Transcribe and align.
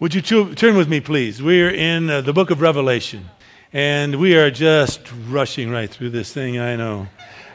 Would 0.00 0.14
you 0.14 0.22
tu- 0.22 0.54
turn 0.54 0.78
with 0.78 0.88
me, 0.88 1.00
please? 1.00 1.42
We're 1.42 1.68
in 1.68 2.08
uh, 2.08 2.22
the 2.22 2.32
book 2.32 2.50
of 2.50 2.62
Revelation, 2.62 3.28
and 3.70 4.16
we 4.16 4.34
are 4.34 4.50
just 4.50 4.98
rushing 5.28 5.70
right 5.70 5.90
through 5.90 6.08
this 6.08 6.32
thing, 6.32 6.58
I 6.58 6.74
know. 6.74 7.06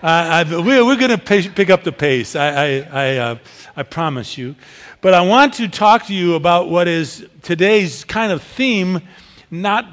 I, 0.04 0.44
we're, 0.44 0.86
we're 0.86 0.96
going 0.96 1.18
to 1.18 1.18
pick 1.18 1.72
up 1.72 1.84
the 1.84 1.92
pace, 1.92 2.36
I, 2.36 2.50
I, 2.50 2.88
I, 2.92 3.18
uh, 3.18 3.38
I 3.76 3.82
promise 3.82 4.38
you. 4.38 4.56
But 5.02 5.16
I 5.16 5.22
want 5.22 5.56
to 5.56 5.68
talk 5.68 6.06
to 6.06 6.14
you 6.14 6.36
about 6.36 6.70
what 6.70 6.88
is 6.88 7.26
today's 7.42 8.04
kind 8.04 8.32
of 8.32 8.44
theme, 8.44 9.02
not, 9.50 9.88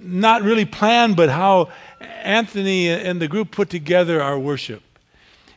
not 0.00 0.42
really 0.42 0.64
planned, 0.64 1.16
but 1.16 1.28
how 1.28 1.70
Anthony 1.98 2.88
and 2.88 3.20
the 3.20 3.26
group 3.26 3.50
put 3.50 3.68
together 3.68 4.22
our 4.22 4.38
worship. 4.38 4.84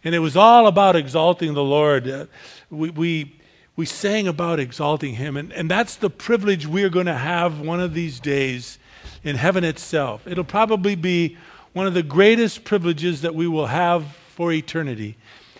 And 0.03 0.15
it 0.15 0.19
was 0.19 0.35
all 0.35 0.65
about 0.65 0.95
exalting 0.95 1.53
the 1.53 1.63
Lord. 1.63 2.09
Uh, 2.09 2.25
we, 2.71 2.89
we, 2.89 3.38
we 3.79 3.85
sang 3.85 4.27
about 4.27 4.59
exalting 4.59 5.13
Him, 5.13 5.37
and, 5.37 5.53
and 5.53 5.71
that's 5.71 5.95
the 5.95 6.09
privilege 6.09 6.67
we're 6.67 6.89
going 6.89 7.05
to 7.05 7.13
have 7.13 7.61
one 7.61 7.79
of 7.79 7.93
these 7.93 8.19
days 8.19 8.77
in 9.23 9.37
heaven 9.37 9.63
itself. 9.63 10.27
It'll 10.27 10.43
probably 10.43 10.95
be 10.95 11.37
one 11.71 11.87
of 11.87 11.93
the 11.93 12.03
greatest 12.03 12.65
privileges 12.65 13.21
that 13.21 13.33
we 13.33 13.47
will 13.47 13.67
have 13.67 14.05
for 14.35 14.51
eternity, 14.51 15.15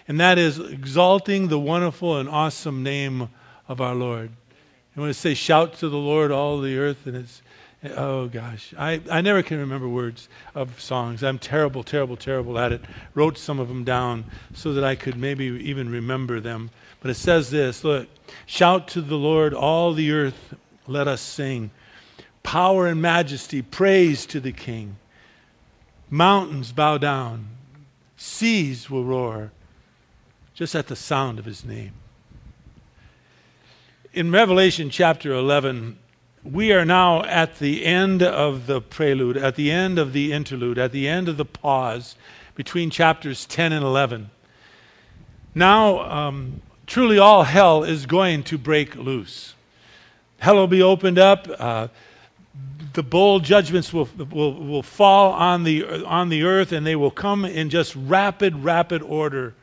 and 0.06 0.20
that 0.20 0.38
is 0.38 0.60
exalting 0.60 1.48
the 1.48 1.58
wonderful 1.58 2.18
and 2.18 2.28
awesome 2.28 2.84
name 2.84 3.30
of 3.70 3.80
our 3.80 3.96
Lord. 3.96 4.32
I 4.98 5.00
want 5.00 5.12
to 5.12 5.18
say, 5.18 5.34
shout 5.34 5.76
to 5.76 5.88
the 5.88 5.96
Lord, 5.96 6.30
all 6.30 6.60
the 6.60 6.78
earth, 6.78 7.08
and 7.08 7.16
it's 7.16 7.42
Oh 7.96 8.28
gosh, 8.28 8.74
I, 8.78 9.00
I 9.10 9.22
never 9.22 9.42
can 9.42 9.58
remember 9.58 9.88
words 9.88 10.28
of 10.54 10.82
songs. 10.82 11.24
I'm 11.24 11.40
terrible, 11.40 11.82
terrible, 11.82 12.18
terrible 12.18 12.60
at 12.60 12.74
it. 12.74 12.82
Wrote 13.14 13.38
some 13.38 13.58
of 13.58 13.70
them 13.70 13.86
down 13.86 14.26
so 14.54 14.74
that 14.74 14.84
I 14.84 14.96
could 14.96 15.16
maybe 15.16 15.46
even 15.46 15.90
remember 15.90 16.42
them. 16.42 16.72
But 17.02 17.12
it 17.12 17.16
says 17.16 17.50
this 17.50 17.84
look, 17.84 18.08
shout 18.46 18.88
to 18.90 19.02
the 19.02 19.18
Lord, 19.18 19.54
all 19.54 19.94
the 19.94 20.12
earth, 20.12 20.56
let 20.88 21.08
us 21.08 21.22
sing. 21.22 21.72
Power 22.44 22.88
and 22.88 23.02
majesty, 23.02 23.62
praise 23.62 24.26
to 24.28 24.40
the 24.40 24.52
King. 24.52 24.98
Mountains 26.10 26.72
bow 26.72 26.98
down, 26.98 27.48
seas 28.18 28.90
will 28.90 29.04
roar 29.04 29.52
just 30.54 30.76
at 30.76 30.88
the 30.88 30.96
sound 30.96 31.40
of 31.40 31.46
his 31.46 31.64
name. 31.64 31.94
In 34.12 34.32
Revelation 34.32 34.90
chapter 34.90 35.32
11, 35.32 35.98
we 36.44 36.74
are 36.74 36.84
now 36.84 37.24
at 37.24 37.60
the 37.60 37.86
end 37.86 38.24
of 38.24 38.66
the 38.66 38.82
prelude, 38.82 39.38
at 39.38 39.56
the 39.56 39.72
end 39.72 40.00
of 40.00 40.14
the 40.14 40.34
interlude, 40.34 40.78
at 40.78 40.92
the 40.92 41.08
end 41.08 41.30
of 41.30 41.38
the 41.38 41.46
pause 41.46 42.16
between 42.56 42.90
chapters 42.90 43.46
10 43.46 43.72
and 43.72 43.86
11. 43.86 44.32
Now, 45.54 46.00
um, 46.00 46.62
truly 46.90 47.20
all 47.20 47.44
hell 47.44 47.84
is 47.84 48.08
going 48.08 48.42
to 48.44 48.58
break 48.58 48.96
loose. 48.96 49.54
Hell 50.40 50.56
will 50.56 50.68
be 50.68 50.82
opened 50.82 51.20
up. 51.20 51.48
Uh, 51.60 51.88
the 52.94 53.04
bold 53.04 53.44
judgments 53.44 53.94
will, 53.94 54.10
will, 54.32 54.54
will 54.56 54.84
fall 54.84 55.32
on 55.34 55.64
the, 55.64 56.04
on 56.04 56.30
the 56.30 56.44
earth 56.44 56.72
and 56.72 56.86
they 56.86 56.96
will 56.96 57.12
come 57.12 57.46
in 57.46 57.70
just 57.70 57.96
rapid, 57.96 58.64
rapid 58.64 59.04
order. 59.04 59.54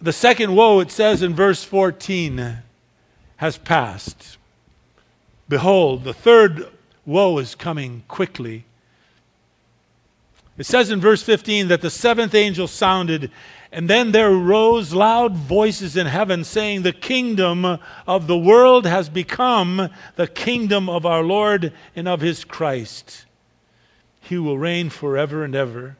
The 0.00 0.12
second 0.12 0.54
woe, 0.54 0.78
it 0.78 0.92
says 0.92 1.22
in 1.22 1.34
verse 1.34 1.64
14, 1.64 2.58
has 3.38 3.58
passed. 3.58 4.38
Behold, 5.48 6.04
the 6.04 6.14
third 6.14 6.68
woe 7.04 7.36
is 7.38 7.56
coming 7.56 8.04
quickly. 8.06 8.64
It 10.56 10.66
says 10.66 10.90
in 10.90 11.00
verse 11.00 11.22
15 11.22 11.68
that 11.68 11.80
the 11.80 11.90
seventh 11.90 12.34
angel 12.34 12.68
sounded, 12.68 13.30
and 13.72 13.88
then 13.88 14.12
there 14.12 14.30
rose 14.30 14.92
loud 14.92 15.36
voices 15.36 15.96
in 15.96 16.06
heaven 16.06 16.44
saying, 16.44 16.82
The 16.82 16.92
kingdom 16.92 17.78
of 18.06 18.26
the 18.26 18.38
world 18.38 18.86
has 18.86 19.08
become 19.08 19.90
the 20.16 20.26
kingdom 20.26 20.88
of 20.88 21.06
our 21.06 21.22
Lord 21.22 21.72
and 21.94 22.08
of 22.08 22.20
his 22.20 22.44
Christ. 22.44 23.26
He 24.20 24.38
will 24.38 24.58
reign 24.58 24.90
forever 24.90 25.44
and 25.44 25.54
ever. 25.54 25.96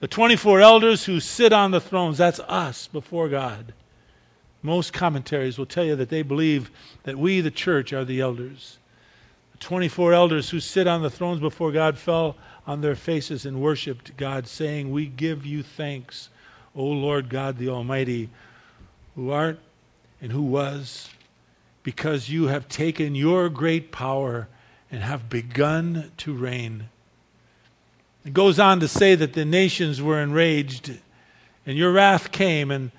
The 0.00 0.08
24 0.08 0.60
elders 0.60 1.04
who 1.06 1.18
sit 1.18 1.52
on 1.52 1.72
the 1.72 1.80
thrones, 1.80 2.18
that's 2.18 2.40
us 2.40 2.86
before 2.86 3.28
God 3.28 3.72
most 4.62 4.92
commentaries 4.92 5.58
will 5.58 5.66
tell 5.66 5.84
you 5.84 5.96
that 5.96 6.08
they 6.08 6.22
believe 6.22 6.70
that 7.04 7.16
we, 7.16 7.40
the 7.40 7.50
church, 7.50 7.92
are 7.92 8.04
the 8.04 8.20
elders. 8.20 8.78
The 9.52 9.58
24 9.58 10.12
elders 10.12 10.50
who 10.50 10.60
sit 10.60 10.86
on 10.86 11.02
the 11.02 11.10
thrones 11.10 11.40
before 11.40 11.72
God 11.72 11.96
fell 11.96 12.36
on 12.66 12.80
their 12.80 12.96
faces 12.96 13.46
and 13.46 13.60
worshiped 13.60 14.16
God, 14.16 14.46
saying, 14.46 14.90
We 14.90 15.06
give 15.06 15.46
you 15.46 15.62
thanks, 15.62 16.28
O 16.78 16.84
Lord 16.84 17.28
God 17.28 17.58
the 17.58 17.68
Almighty, 17.68 18.30
who 19.16 19.32
art 19.32 19.58
and 20.22 20.30
who 20.30 20.42
was, 20.42 21.10
because 21.82 22.30
you 22.30 22.46
have 22.46 22.68
taken 22.68 23.16
your 23.16 23.48
great 23.48 23.90
power 23.90 24.46
and 24.88 25.02
have 25.02 25.28
begun 25.28 26.12
to 26.18 26.32
reign. 26.32 26.88
It 28.24 28.32
goes 28.32 28.60
on 28.60 28.78
to 28.78 28.86
say 28.86 29.16
that 29.16 29.32
the 29.32 29.44
nations 29.44 30.00
were 30.00 30.22
enraged, 30.22 30.98
and 31.66 31.76
your 31.76 31.90
wrath 31.90 32.30
came, 32.30 32.70
and 32.70 32.92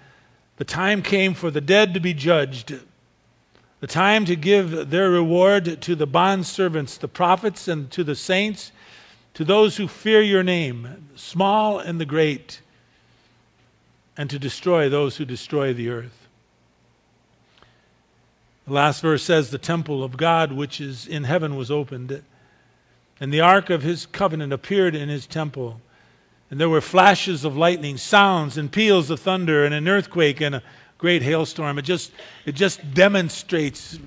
the 0.57 0.65
time 0.65 1.01
came 1.01 1.33
for 1.33 1.49
the 1.49 1.61
dead 1.61 1.93
to 1.93 2.01
be 2.01 2.13
judged, 2.13 2.77
the 3.79 3.87
time 3.87 4.25
to 4.25 4.35
give 4.35 4.89
their 4.89 5.09
reward 5.09 5.81
to 5.81 5.95
the 5.95 6.07
bondservants, 6.07 6.99
the 6.99 7.07
prophets, 7.07 7.69
and 7.69 7.89
to 7.91 8.03
the 8.03 8.15
saints, 8.15 8.73
to 9.35 9.45
those 9.45 9.77
who 9.77 9.87
fear 9.87 10.21
your 10.21 10.43
name, 10.43 11.07
small 11.15 11.79
and 11.79 11.97
the 11.97 12.05
great, 12.05 12.59
and 14.19 14.29
to 14.29 14.37
destroy 14.37 14.89
those 14.89 15.15
who 15.15 15.23
destroy 15.23 15.73
the 15.73 15.87
earth. 15.87 16.27
The 18.67 18.73
last 18.73 19.01
verse 19.01 19.23
says, 19.23 19.49
The 19.49 19.57
temple 19.57 20.03
of 20.03 20.17
God 20.17 20.51
which 20.51 20.81
is 20.81 21.07
in 21.07 21.23
heaven 21.23 21.55
was 21.55 21.71
opened, 21.71 22.21
and 23.21 23.33
the 23.33 23.39
ark 23.39 23.69
of 23.69 23.81
his 23.81 24.05
covenant 24.05 24.51
appeared 24.51 24.93
in 24.93 25.07
his 25.07 25.25
temple. 25.25 25.79
And 26.51 26.59
there 26.59 26.67
were 26.67 26.81
flashes 26.81 27.45
of 27.45 27.55
lightning, 27.55 27.95
sounds 27.95 28.57
and 28.57 28.69
peals 28.69 29.09
of 29.09 29.21
thunder, 29.21 29.63
and 29.63 29.73
an 29.73 29.87
earthquake 29.87 30.41
and 30.41 30.55
a 30.55 30.63
great 30.97 31.21
hailstorm. 31.21 31.79
It 31.79 31.83
just, 31.83 32.11
it 32.45 32.55
just 32.55 32.93
demonstrates 32.93 33.97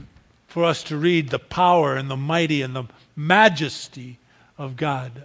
for 0.47 0.65
us 0.65 0.83
to 0.85 0.99
read 0.99 1.31
the 1.31 1.39
power 1.39 1.97
and 1.97 2.11
the 2.11 2.19
mighty 2.19 2.61
and 2.61 2.77
the 2.77 2.85
majesty 3.17 4.19
of 4.59 4.77
God. 4.77 5.23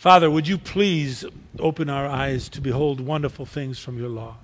Father, 0.00 0.30
would 0.30 0.48
you 0.48 0.56
please 0.56 1.26
open 1.58 1.90
our 1.90 2.06
eyes 2.06 2.48
to 2.48 2.62
behold 2.62 3.02
wonderful 3.02 3.44
things 3.44 3.78
from 3.78 3.98
your 3.98 4.08
law? 4.08 4.38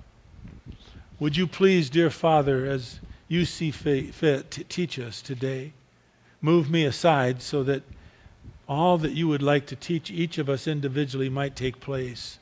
Would 1.19 1.35
you 1.35 1.47
please, 1.47 1.89
dear 1.89 2.11
Father, 2.11 2.67
as 2.67 2.99
you 3.27 3.43
see 3.43 3.71
fit, 3.71 4.69
teach 4.69 4.99
us 4.99 5.19
today? 5.19 5.73
Move 6.43 6.69
me 6.69 6.85
aside 6.85 7.41
so 7.41 7.63
that 7.63 7.81
all 8.69 8.99
that 8.99 9.13
you 9.13 9.27
would 9.27 9.41
like 9.41 9.65
to 9.65 9.75
teach 9.75 10.11
each 10.11 10.37
of 10.37 10.47
us 10.47 10.67
individually 10.67 11.27
might 11.27 11.55
take 11.55 11.79
place. 11.79 12.37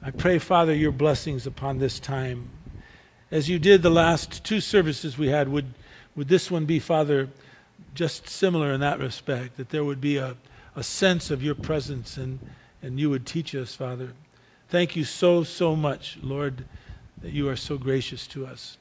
I 0.00 0.12
pray, 0.12 0.38
Father, 0.38 0.72
your 0.72 0.92
blessings 0.92 1.44
upon 1.44 1.80
this 1.80 1.98
time. 1.98 2.50
As 3.32 3.48
you 3.48 3.58
did 3.58 3.82
the 3.82 3.90
last 3.90 4.44
two 4.44 4.60
services 4.60 5.18
we 5.18 5.26
had, 5.26 5.48
would, 5.48 5.74
would 6.14 6.28
this 6.28 6.52
one 6.52 6.66
be, 6.66 6.78
Father, 6.78 7.30
just 7.96 8.28
similar 8.28 8.72
in 8.72 8.78
that 8.78 9.00
respect, 9.00 9.56
that 9.56 9.70
there 9.70 9.82
would 9.82 10.00
be 10.00 10.18
a, 10.18 10.36
a 10.78 10.82
sense 10.84 11.32
of 11.32 11.42
your 11.42 11.56
presence 11.56 12.16
and, 12.16 12.38
and 12.82 13.00
you 13.00 13.10
would 13.10 13.26
teach 13.26 13.52
us, 13.52 13.74
Father. 13.74 14.12
Thank 14.68 14.94
you 14.94 15.02
so, 15.02 15.42
so 15.42 15.74
much, 15.74 16.18
Lord, 16.22 16.64
that 17.20 17.32
you 17.32 17.48
are 17.48 17.56
so 17.56 17.78
gracious 17.78 18.28
to 18.28 18.46
us. 18.46 18.78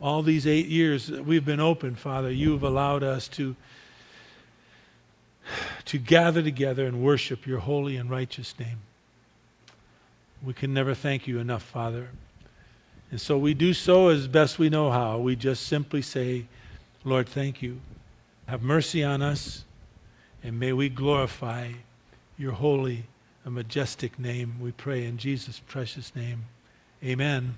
All 0.00 0.22
these 0.22 0.44
eight 0.44 0.66
years 0.66 1.06
that 1.06 1.24
we've 1.24 1.44
been 1.44 1.60
open, 1.60 1.94
Father, 1.94 2.32
you've 2.32 2.64
allowed 2.64 3.04
us 3.04 3.28
to 3.28 3.54
to 5.84 5.98
gather 5.98 6.42
together 6.42 6.86
and 6.86 7.00
worship 7.04 7.46
your 7.46 7.60
holy 7.60 7.96
and 7.96 8.10
righteous 8.10 8.52
name. 8.58 8.78
We 10.42 10.52
can 10.52 10.74
never 10.74 10.92
thank 10.92 11.28
you 11.28 11.38
enough, 11.38 11.62
Father. 11.62 12.08
And 13.12 13.20
so 13.20 13.38
we 13.38 13.54
do 13.54 13.72
so 13.72 14.08
as 14.08 14.26
best 14.26 14.58
we 14.58 14.68
know 14.68 14.90
how. 14.90 15.18
We 15.18 15.36
just 15.36 15.68
simply 15.68 16.02
say, 16.02 16.46
Lord, 17.04 17.28
thank 17.28 17.62
you. 17.62 17.78
Have 18.48 18.62
mercy 18.62 19.04
on 19.04 19.22
us, 19.22 19.64
and 20.42 20.58
may 20.58 20.72
we 20.72 20.88
glorify 20.88 21.72
your 22.38 22.52
holy 22.52 23.04
and 23.44 23.54
majestic 23.54 24.18
name. 24.18 24.56
We 24.60 24.72
pray 24.72 25.04
in 25.04 25.18
Jesus' 25.18 25.60
precious 25.66 26.14
name. 26.14 26.44
Amen. 27.02 27.54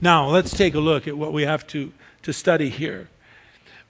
Now, 0.00 0.28
let's 0.28 0.56
take 0.56 0.74
a 0.74 0.80
look 0.80 1.06
at 1.06 1.16
what 1.16 1.32
we 1.32 1.42
have 1.42 1.66
to, 1.68 1.92
to 2.22 2.32
study 2.32 2.70
here. 2.70 3.08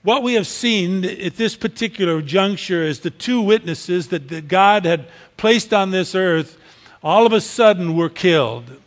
What 0.01 0.21
we 0.21 0.33
have 0.33 0.47
seen 0.47 1.05
at 1.05 1.37
this 1.37 1.55
particular 1.55 2.21
juncture 2.21 2.83
is 2.83 2.99
the 2.99 3.09
two 3.09 3.41
witnesses 3.41 4.09
that, 4.09 4.27
that 4.29 4.47
God 4.47 4.85
had 4.85 5.07
placed 5.37 5.73
on 5.73 5.91
this 5.91 6.13
earth 6.13 6.57
all 7.03 7.25
of 7.25 7.33
a 7.33 7.41
sudden 7.41 7.95
were 7.95 8.09
killed. 8.09 8.77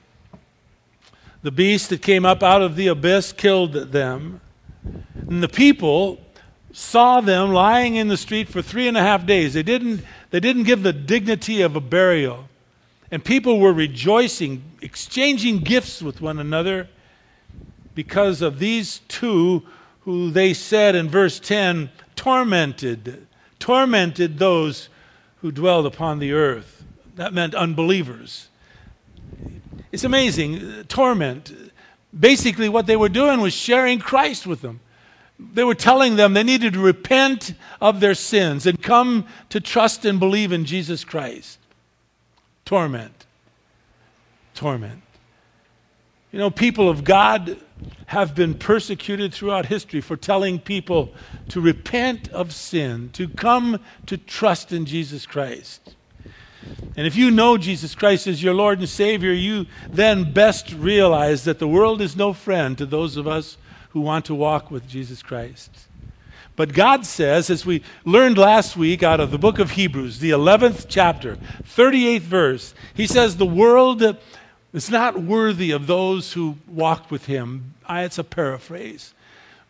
The 1.42 1.50
beast 1.50 1.90
that 1.90 2.02
came 2.02 2.24
up 2.24 2.42
out 2.42 2.62
of 2.62 2.76
the 2.76 2.88
abyss 2.88 3.32
killed 3.32 3.72
them. 3.72 4.40
And 5.28 5.42
the 5.42 5.48
people 5.48 6.20
saw 6.76 7.22
them 7.22 7.54
lying 7.54 7.96
in 7.96 8.08
the 8.08 8.18
street 8.18 8.50
for 8.50 8.60
three 8.60 8.86
and 8.86 8.98
a 8.98 9.00
half 9.00 9.24
days. 9.24 9.54
They 9.54 9.62
didn't, 9.62 10.04
they 10.30 10.40
didn't 10.40 10.64
give 10.64 10.82
the 10.82 10.92
dignity 10.92 11.62
of 11.62 11.74
a 11.74 11.80
burial. 11.80 12.50
And 13.10 13.24
people 13.24 13.58
were 13.58 13.72
rejoicing, 13.72 14.62
exchanging 14.82 15.60
gifts 15.60 16.02
with 16.02 16.20
one 16.20 16.38
another 16.38 16.88
because 17.94 18.42
of 18.42 18.58
these 18.58 19.00
two 19.08 19.62
who 20.00 20.30
they 20.30 20.52
said 20.52 20.94
in 20.94 21.08
verse 21.08 21.40
10 21.40 21.88
tormented, 22.14 23.26
tormented 23.58 24.38
those 24.38 24.90
who 25.40 25.50
dwelled 25.50 25.86
upon 25.86 26.18
the 26.18 26.32
earth. 26.32 26.84
That 27.14 27.32
meant 27.32 27.54
unbelievers. 27.54 28.48
It's 29.92 30.04
amazing. 30.04 30.84
Torment. 30.88 31.72
Basically, 32.18 32.68
what 32.68 32.86
they 32.86 32.96
were 32.96 33.08
doing 33.08 33.40
was 33.40 33.54
sharing 33.54 33.98
Christ 33.98 34.46
with 34.46 34.60
them. 34.60 34.80
They 35.38 35.64
were 35.64 35.74
telling 35.74 36.16
them 36.16 36.32
they 36.32 36.42
needed 36.42 36.72
to 36.74 36.80
repent 36.80 37.54
of 37.80 38.00
their 38.00 38.14
sins 38.14 38.66
and 38.66 38.82
come 38.82 39.26
to 39.50 39.60
trust 39.60 40.04
and 40.04 40.18
believe 40.18 40.50
in 40.50 40.64
Jesus 40.64 41.04
Christ. 41.04 41.58
Torment. 42.64 43.26
Torment. 44.54 45.02
You 46.32 46.38
know, 46.38 46.50
people 46.50 46.88
of 46.88 47.04
God 47.04 47.58
have 48.06 48.34
been 48.34 48.54
persecuted 48.54 49.32
throughout 49.32 49.66
history 49.66 50.00
for 50.00 50.16
telling 50.16 50.58
people 50.58 51.12
to 51.50 51.60
repent 51.60 52.28
of 52.28 52.52
sin, 52.52 53.10
to 53.12 53.28
come 53.28 53.80
to 54.06 54.16
trust 54.16 54.72
in 54.72 54.86
Jesus 54.86 55.26
Christ. 55.26 55.94
And 56.96 57.06
if 57.06 57.14
you 57.14 57.30
know 57.30 57.58
Jesus 57.58 57.94
Christ 57.94 58.26
as 58.26 58.42
your 58.42 58.54
Lord 58.54 58.80
and 58.80 58.88
Savior, 58.88 59.32
you 59.32 59.66
then 59.88 60.32
best 60.32 60.72
realize 60.72 61.44
that 61.44 61.58
the 61.58 61.68
world 61.68 62.00
is 62.00 62.16
no 62.16 62.32
friend 62.32 62.76
to 62.78 62.86
those 62.86 63.16
of 63.16 63.28
us 63.28 63.56
who 63.96 64.02
want 64.02 64.26
to 64.26 64.34
walk 64.34 64.70
with 64.70 64.86
Jesus 64.86 65.22
Christ. 65.22 65.70
But 66.54 66.74
God 66.74 67.06
says, 67.06 67.48
as 67.48 67.64
we 67.64 67.82
learned 68.04 68.36
last 68.36 68.76
week 68.76 69.02
out 69.02 69.20
of 69.20 69.30
the 69.30 69.38
book 69.38 69.58
of 69.58 69.70
Hebrews, 69.70 70.18
the 70.18 70.32
11th 70.32 70.84
chapter, 70.86 71.38
38th 71.64 72.20
verse, 72.20 72.74
He 72.92 73.06
says, 73.06 73.38
The 73.38 73.46
world 73.46 74.02
is 74.74 74.90
not 74.90 75.22
worthy 75.22 75.70
of 75.70 75.86
those 75.86 76.34
who 76.34 76.58
walked 76.68 77.10
with 77.10 77.24
Him. 77.24 77.72
I, 77.86 78.02
it's 78.02 78.18
a 78.18 78.24
paraphrase. 78.24 79.14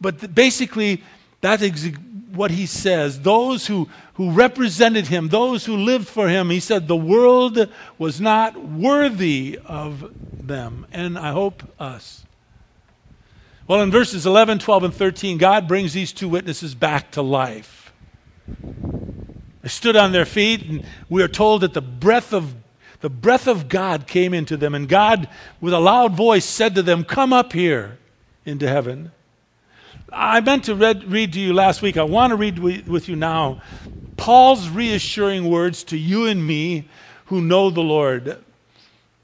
But 0.00 0.34
basically, 0.34 1.04
that's 1.40 1.86
what 2.32 2.50
he 2.50 2.66
says. 2.66 3.20
Those 3.20 3.68
who, 3.68 3.88
who 4.14 4.32
represented 4.32 5.06
him, 5.06 5.28
those 5.28 5.66
who 5.66 5.76
lived 5.76 6.08
for 6.08 6.28
him, 6.28 6.50
he 6.50 6.58
said 6.58 6.88
the 6.88 6.96
world 6.96 7.68
was 7.96 8.20
not 8.20 8.60
worthy 8.60 9.60
of 9.64 10.12
them. 10.44 10.84
And 10.90 11.16
I 11.16 11.30
hope 11.30 11.62
us. 11.78 12.25
Well, 13.68 13.82
in 13.82 13.90
verses 13.90 14.26
11, 14.26 14.60
12, 14.60 14.84
and 14.84 14.94
13, 14.94 15.38
God 15.38 15.66
brings 15.66 15.92
these 15.92 16.12
two 16.12 16.28
witnesses 16.28 16.74
back 16.74 17.10
to 17.12 17.22
life. 17.22 17.92
They 19.62 19.68
stood 19.68 19.96
on 19.96 20.12
their 20.12 20.24
feet, 20.24 20.64
and 20.66 20.84
we 21.08 21.22
are 21.22 21.28
told 21.28 21.62
that 21.62 21.74
the 21.74 21.82
breath 21.82 22.32
of 22.32 22.54
the 23.00 23.10
breath 23.10 23.46
of 23.46 23.68
God 23.68 24.06
came 24.06 24.32
into 24.32 24.56
them, 24.56 24.74
and 24.74 24.88
God, 24.88 25.28
with 25.60 25.74
a 25.74 25.78
loud 25.78 26.14
voice, 26.14 26.44
said 26.46 26.74
to 26.76 26.82
them, 26.82 27.04
Come 27.04 27.32
up 27.32 27.52
here 27.52 27.98
into 28.46 28.66
heaven. 28.66 29.12
I 30.10 30.40
meant 30.40 30.64
to 30.64 30.74
read, 30.74 31.04
read 31.04 31.32
to 31.34 31.40
you 31.40 31.52
last 31.52 31.82
week. 31.82 31.96
I 31.96 32.04
want 32.04 32.30
to 32.30 32.36
read 32.36 32.58
with 32.58 33.08
you 33.08 33.16
now 33.16 33.60
Paul's 34.16 34.68
reassuring 34.68 35.48
words 35.50 35.84
to 35.84 35.96
you 35.96 36.26
and 36.26 36.46
me 36.46 36.88
who 37.26 37.40
know 37.40 37.70
the 37.70 37.82
Lord 37.82 38.42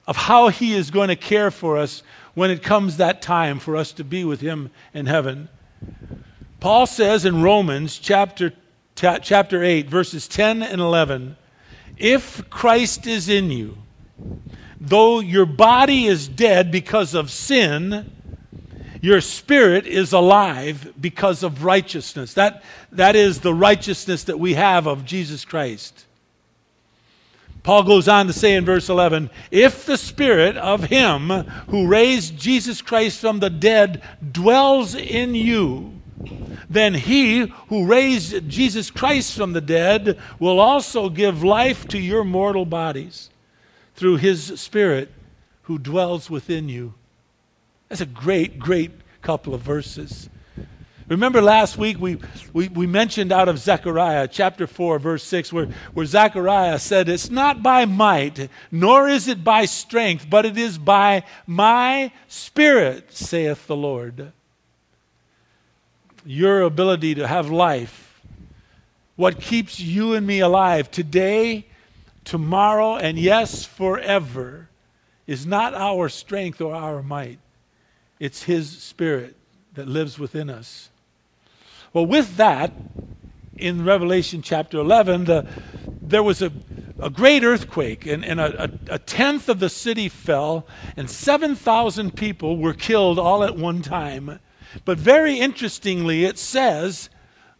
of 0.06 0.16
how 0.16 0.48
he 0.48 0.74
is 0.74 0.90
going 0.90 1.08
to 1.08 1.16
care 1.16 1.50
for 1.50 1.78
us 1.78 2.02
when 2.34 2.50
it 2.50 2.62
comes 2.62 2.96
that 2.96 3.22
time 3.22 3.58
for 3.58 3.76
us 3.76 3.92
to 3.92 4.04
be 4.04 4.24
with 4.24 4.40
him 4.40 4.70
in 4.94 5.06
heaven. 5.06 5.48
Paul 6.60 6.86
says 6.86 7.24
in 7.24 7.42
Romans 7.42 7.98
chapter, 7.98 8.50
t- 8.94 9.18
chapter 9.22 9.62
8, 9.62 9.88
verses 9.88 10.28
10 10.28 10.62
and 10.62 10.80
11 10.80 11.36
If 11.96 12.48
Christ 12.50 13.06
is 13.06 13.28
in 13.28 13.50
you, 13.50 13.78
though 14.80 15.20
your 15.20 15.46
body 15.46 16.06
is 16.06 16.28
dead 16.28 16.70
because 16.70 17.14
of 17.14 17.30
sin, 17.30 18.10
your 19.00 19.20
spirit 19.20 19.86
is 19.86 20.12
alive 20.12 20.94
because 21.00 21.42
of 21.42 21.64
righteousness. 21.64 22.34
That, 22.34 22.62
that 22.92 23.16
is 23.16 23.40
the 23.40 23.52
righteousness 23.52 24.24
that 24.24 24.38
we 24.38 24.54
have 24.54 24.86
of 24.86 25.04
Jesus 25.04 25.44
Christ. 25.44 26.06
Paul 27.62 27.84
goes 27.84 28.08
on 28.08 28.26
to 28.26 28.32
say 28.32 28.54
in 28.54 28.64
verse 28.64 28.88
11 28.88 29.30
If 29.50 29.86
the 29.86 29.96
spirit 29.96 30.56
of 30.56 30.84
him 30.84 31.28
who 31.68 31.86
raised 31.86 32.36
Jesus 32.36 32.82
Christ 32.82 33.20
from 33.20 33.38
the 33.38 33.50
dead 33.50 34.02
dwells 34.32 34.94
in 34.94 35.34
you, 35.34 35.92
then 36.68 36.94
he 36.94 37.52
who 37.68 37.86
raised 37.86 38.48
Jesus 38.48 38.90
Christ 38.90 39.36
from 39.36 39.52
the 39.52 39.60
dead 39.60 40.18
will 40.38 40.58
also 40.58 41.08
give 41.08 41.44
life 41.44 41.86
to 41.88 41.98
your 41.98 42.24
mortal 42.24 42.64
bodies 42.64 43.30
through 43.94 44.16
his 44.16 44.58
spirit 44.60 45.12
who 45.62 45.78
dwells 45.78 46.30
within 46.30 46.68
you. 46.68 46.94
That's 47.88 48.00
a 48.00 48.06
great, 48.06 48.58
great 48.58 48.90
couple 49.20 49.54
of 49.54 49.60
verses. 49.60 50.28
Remember 51.12 51.42
last 51.42 51.76
week 51.76 52.00
we, 52.00 52.18
we, 52.54 52.68
we, 52.68 52.86
mentioned 52.86 53.32
out 53.32 53.46
of 53.46 53.58
Zechariah 53.58 54.26
chapter 54.28 54.66
4, 54.66 54.98
verse 54.98 55.22
6, 55.24 55.52
where, 55.52 55.66
where 55.92 56.06
Zechariah 56.06 56.78
said, 56.78 57.06
It's 57.06 57.28
not 57.28 57.62
by 57.62 57.84
might, 57.84 58.48
nor 58.70 59.06
is 59.10 59.28
it 59.28 59.44
by 59.44 59.66
strength, 59.66 60.26
but 60.30 60.46
it 60.46 60.56
is 60.56 60.78
by 60.78 61.24
my 61.46 62.12
spirit, 62.28 63.12
saith 63.14 63.66
the 63.66 63.76
Lord. 63.76 64.32
Your 66.24 66.62
ability 66.62 67.16
to 67.16 67.28
have 67.28 67.50
life, 67.50 68.22
what 69.14 69.38
keeps 69.38 69.78
you 69.78 70.14
and 70.14 70.26
me 70.26 70.40
alive 70.40 70.90
today, 70.90 71.66
tomorrow, 72.24 72.96
and 72.96 73.18
yes, 73.18 73.66
forever, 73.66 74.70
is 75.26 75.44
not 75.44 75.74
our 75.74 76.08
strength 76.08 76.62
or 76.62 76.74
our 76.74 77.02
might. 77.02 77.38
It's 78.18 78.44
His 78.44 78.70
Spirit 78.70 79.36
that 79.74 79.86
lives 79.86 80.18
within 80.18 80.48
us. 80.48 80.88
Well, 81.92 82.06
with 82.06 82.36
that, 82.36 82.72
in 83.58 83.84
Revelation 83.84 84.40
chapter 84.40 84.78
11, 84.78 85.24
the, 85.26 85.44
there 86.00 86.22
was 86.22 86.40
a, 86.40 86.50
a 86.98 87.10
great 87.10 87.44
earthquake, 87.44 88.06
and, 88.06 88.24
and 88.24 88.40
a, 88.40 88.64
a, 88.64 88.70
a 88.94 88.98
tenth 88.98 89.50
of 89.50 89.60
the 89.60 89.68
city 89.68 90.08
fell, 90.08 90.66
and 90.96 91.10
7,000 91.10 92.16
people 92.16 92.56
were 92.56 92.72
killed 92.72 93.18
all 93.18 93.44
at 93.44 93.56
one 93.56 93.82
time. 93.82 94.40
But 94.86 94.96
very 94.96 95.38
interestingly, 95.38 96.24
it 96.24 96.38
says 96.38 97.10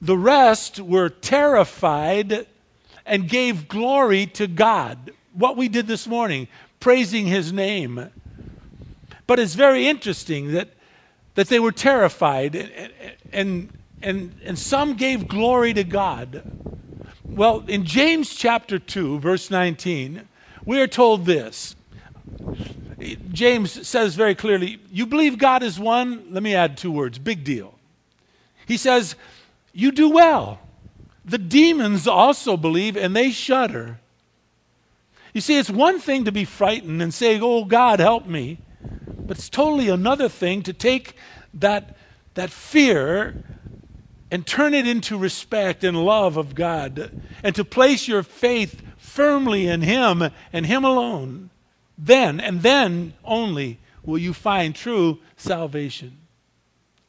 the 0.00 0.16
rest 0.16 0.80
were 0.80 1.10
terrified 1.10 2.46
and 3.04 3.28
gave 3.28 3.68
glory 3.68 4.24
to 4.26 4.46
God. 4.46 5.12
What 5.34 5.58
we 5.58 5.68
did 5.68 5.86
this 5.86 6.06
morning, 6.06 6.48
praising 6.80 7.26
his 7.26 7.52
name. 7.52 8.08
But 9.26 9.38
it's 9.38 9.54
very 9.54 9.86
interesting 9.86 10.52
that, 10.52 10.70
that 11.34 11.48
they 11.48 11.60
were 11.60 11.72
terrified 11.72 12.54
and, 12.54 12.92
and, 13.30 13.68
and, 14.02 14.34
and 14.44 14.58
some 14.58 14.94
gave 14.94 15.28
glory 15.28 15.72
to 15.74 15.84
God. 15.84 16.42
Well, 17.24 17.64
in 17.66 17.84
James 17.84 18.34
chapter 18.34 18.78
2, 18.78 19.20
verse 19.20 19.50
19, 19.50 20.28
we 20.64 20.80
are 20.80 20.86
told 20.86 21.24
this. 21.24 21.74
James 23.32 23.86
says 23.86 24.14
very 24.14 24.34
clearly, 24.34 24.78
You 24.90 25.06
believe 25.06 25.38
God 25.38 25.62
is 25.62 25.78
one? 25.78 26.26
Let 26.30 26.42
me 26.42 26.54
add 26.54 26.76
two 26.76 26.92
words 26.92 27.18
big 27.18 27.44
deal. 27.44 27.78
He 28.66 28.76
says, 28.76 29.16
You 29.72 29.92
do 29.92 30.10
well. 30.10 30.60
The 31.24 31.38
demons 31.38 32.06
also 32.06 32.56
believe 32.56 32.96
and 32.96 33.14
they 33.14 33.30
shudder. 33.30 33.98
You 35.32 35.40
see, 35.40 35.58
it's 35.58 35.70
one 35.70 35.98
thing 35.98 36.24
to 36.26 36.32
be 36.32 36.44
frightened 36.44 37.00
and 37.00 37.14
say, 37.14 37.40
Oh, 37.40 37.64
God, 37.64 38.00
help 38.00 38.26
me. 38.26 38.58
But 39.06 39.38
it's 39.38 39.48
totally 39.48 39.88
another 39.88 40.28
thing 40.28 40.62
to 40.64 40.72
take 40.72 41.14
that, 41.54 41.96
that 42.34 42.50
fear 42.50 43.42
and 44.32 44.46
turn 44.46 44.72
it 44.72 44.88
into 44.88 45.18
respect 45.18 45.84
and 45.84 45.94
love 45.94 46.38
of 46.38 46.54
God 46.54 47.22
and 47.44 47.54
to 47.54 47.66
place 47.66 48.08
your 48.08 48.22
faith 48.22 48.80
firmly 48.96 49.68
in 49.68 49.82
Him 49.82 50.22
and 50.54 50.64
Him 50.64 50.84
alone. 50.84 51.50
Then, 51.98 52.40
and 52.40 52.62
then 52.62 53.12
only, 53.24 53.78
will 54.02 54.16
you 54.16 54.32
find 54.32 54.74
true 54.74 55.18
salvation, 55.36 56.16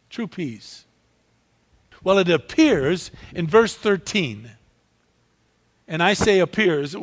true 0.09 0.27
peace. 0.27 0.83
Well, 2.03 2.17
it 2.17 2.29
appears 2.29 3.09
in 3.33 3.47
verse 3.47 3.73
13. 3.73 4.51
And 5.87 6.03
I 6.03 6.15
say 6.15 6.39
appears. 6.39 6.93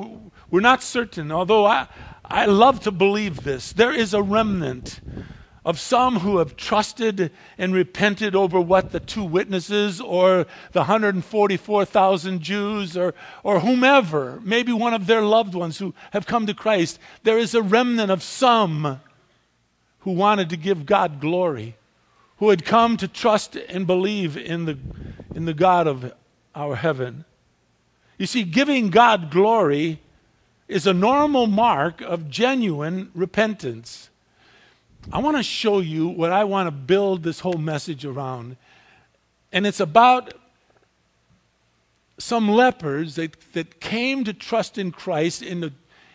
We're 0.50 0.60
not 0.60 0.82
certain, 0.82 1.32
although 1.32 1.64
I, 1.64 1.88
I 2.26 2.44
love 2.44 2.80
to 2.80 2.90
believe 2.90 3.42
this. 3.42 3.72
There 3.72 3.92
is 3.92 4.12
a 4.12 4.22
remnant 4.22 5.00
of 5.64 5.78
some 5.78 6.20
who 6.20 6.38
have 6.38 6.56
trusted 6.56 7.30
and 7.58 7.74
repented 7.74 8.34
over 8.34 8.60
what 8.60 8.92
the 8.92 9.00
two 9.00 9.24
witnesses 9.24 10.00
or 10.00 10.46
the 10.72 10.80
144,000 10.80 12.40
Jews 12.40 12.96
or, 12.96 13.14
or 13.42 13.60
whomever, 13.60 14.40
maybe 14.42 14.72
one 14.72 14.94
of 14.94 15.06
their 15.06 15.22
loved 15.22 15.54
ones 15.54 15.78
who 15.78 15.94
have 16.12 16.26
come 16.26 16.46
to 16.46 16.54
Christ. 16.54 16.98
There 17.22 17.38
is 17.38 17.54
a 17.54 17.62
remnant 17.62 18.10
of 18.10 18.22
some 18.22 19.00
who 20.00 20.12
wanted 20.12 20.48
to 20.50 20.56
give 20.56 20.86
God 20.86 21.20
glory, 21.20 21.76
who 22.38 22.48
had 22.48 22.64
come 22.64 22.96
to 22.96 23.08
trust 23.08 23.56
and 23.56 23.86
believe 23.86 24.36
in 24.36 24.64
the, 24.64 24.78
in 25.34 25.44
the 25.44 25.54
God 25.54 25.86
of 25.86 26.12
our 26.54 26.76
heaven. 26.76 27.24
You 28.16 28.26
see, 28.26 28.42
giving 28.42 28.90
God 28.90 29.30
glory 29.30 30.00
is 30.68 30.86
a 30.86 30.94
normal 30.94 31.46
mark 31.46 32.00
of 32.00 32.30
genuine 32.30 33.10
repentance. 33.14 34.09
I 35.12 35.18
want 35.18 35.36
to 35.36 35.42
show 35.42 35.80
you 35.80 36.08
what 36.08 36.32
I 36.32 36.44
want 36.44 36.66
to 36.66 36.70
build 36.70 37.22
this 37.22 37.40
whole 37.40 37.58
message 37.58 38.04
around. 38.04 38.56
And 39.52 39.66
it's 39.66 39.80
about 39.80 40.34
some 42.18 42.48
lepers 42.48 43.16
that, 43.16 43.34
that 43.52 43.80
came 43.80 44.24
to 44.24 44.32
trust 44.32 44.78
in 44.78 44.92
Christ 44.92 45.42
in 45.42 45.60
the, 45.60 45.72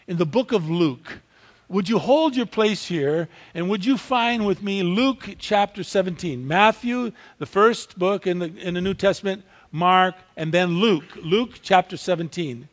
in 0.07 0.17
the 0.17 0.25
book 0.25 0.51
of 0.51 0.69
Luke. 0.69 1.19
Would 1.67 1.89
you 1.89 1.97
hold 1.97 2.35
your 2.35 2.45
place 2.45 2.85
here 2.87 3.27
and 3.53 3.69
would 3.69 3.83
you 3.83 3.97
find 3.97 4.45
with 4.45 4.61
me 4.61 4.83
Luke 4.83 5.35
chapter 5.39 5.83
17? 5.83 6.47
Matthew, 6.47 7.11
the 7.39 7.47
first 7.47 7.97
book 7.97 8.27
in 8.27 8.39
the, 8.39 8.55
in 8.57 8.75
the 8.75 8.81
New 8.81 8.93
Testament, 8.93 9.43
Mark, 9.71 10.15
and 10.37 10.53
then 10.53 10.79
Luke. 10.79 11.17
Luke 11.17 11.59
chapter 11.61 11.97
17. 11.97 12.69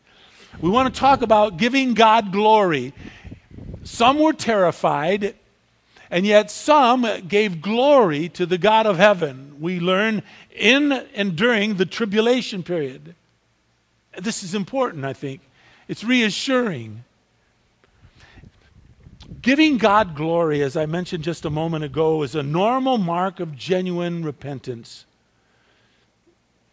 We 0.61 0.69
want 0.69 0.93
to 0.93 1.01
talk 1.01 1.23
about 1.23 1.57
giving 1.57 1.95
God 1.95 2.31
glory. 2.31 2.93
Some 3.83 4.19
were 4.19 4.35
terrified, 4.35 5.35
and 6.13 6.27
yet 6.27 6.51
some 6.51 7.07
gave 7.27 7.63
glory 7.63 8.29
to 8.29 8.45
the 8.45 8.59
God 8.59 8.85
of 8.85 8.99
heaven. 8.99 9.57
We 9.59 9.81
learn 9.81 10.23
in 10.55 10.93
and 10.93 11.35
during 11.35 11.77
the 11.77 11.87
tribulation 11.87 12.63
period. 12.63 13.15
This 14.21 14.43
is 14.43 14.55
important, 14.55 15.07
I 15.07 15.15
think. 15.15 15.41
It's 15.89 16.05
reassuring. 16.05 17.05
Giving 19.41 19.79
God 19.79 20.15
glory, 20.15 20.63
as 20.63 20.77
I 20.77 20.85
mentioned 20.85 21.25
just 21.25 21.47
a 21.47 21.51
moment 21.51 21.83
ago, 21.83 22.23
is 22.23 22.35
a 22.35 22.43
normal 22.43 22.99
mark 22.99 23.41
of 23.41 23.57
genuine 23.57 24.23
repentance. 24.23 25.07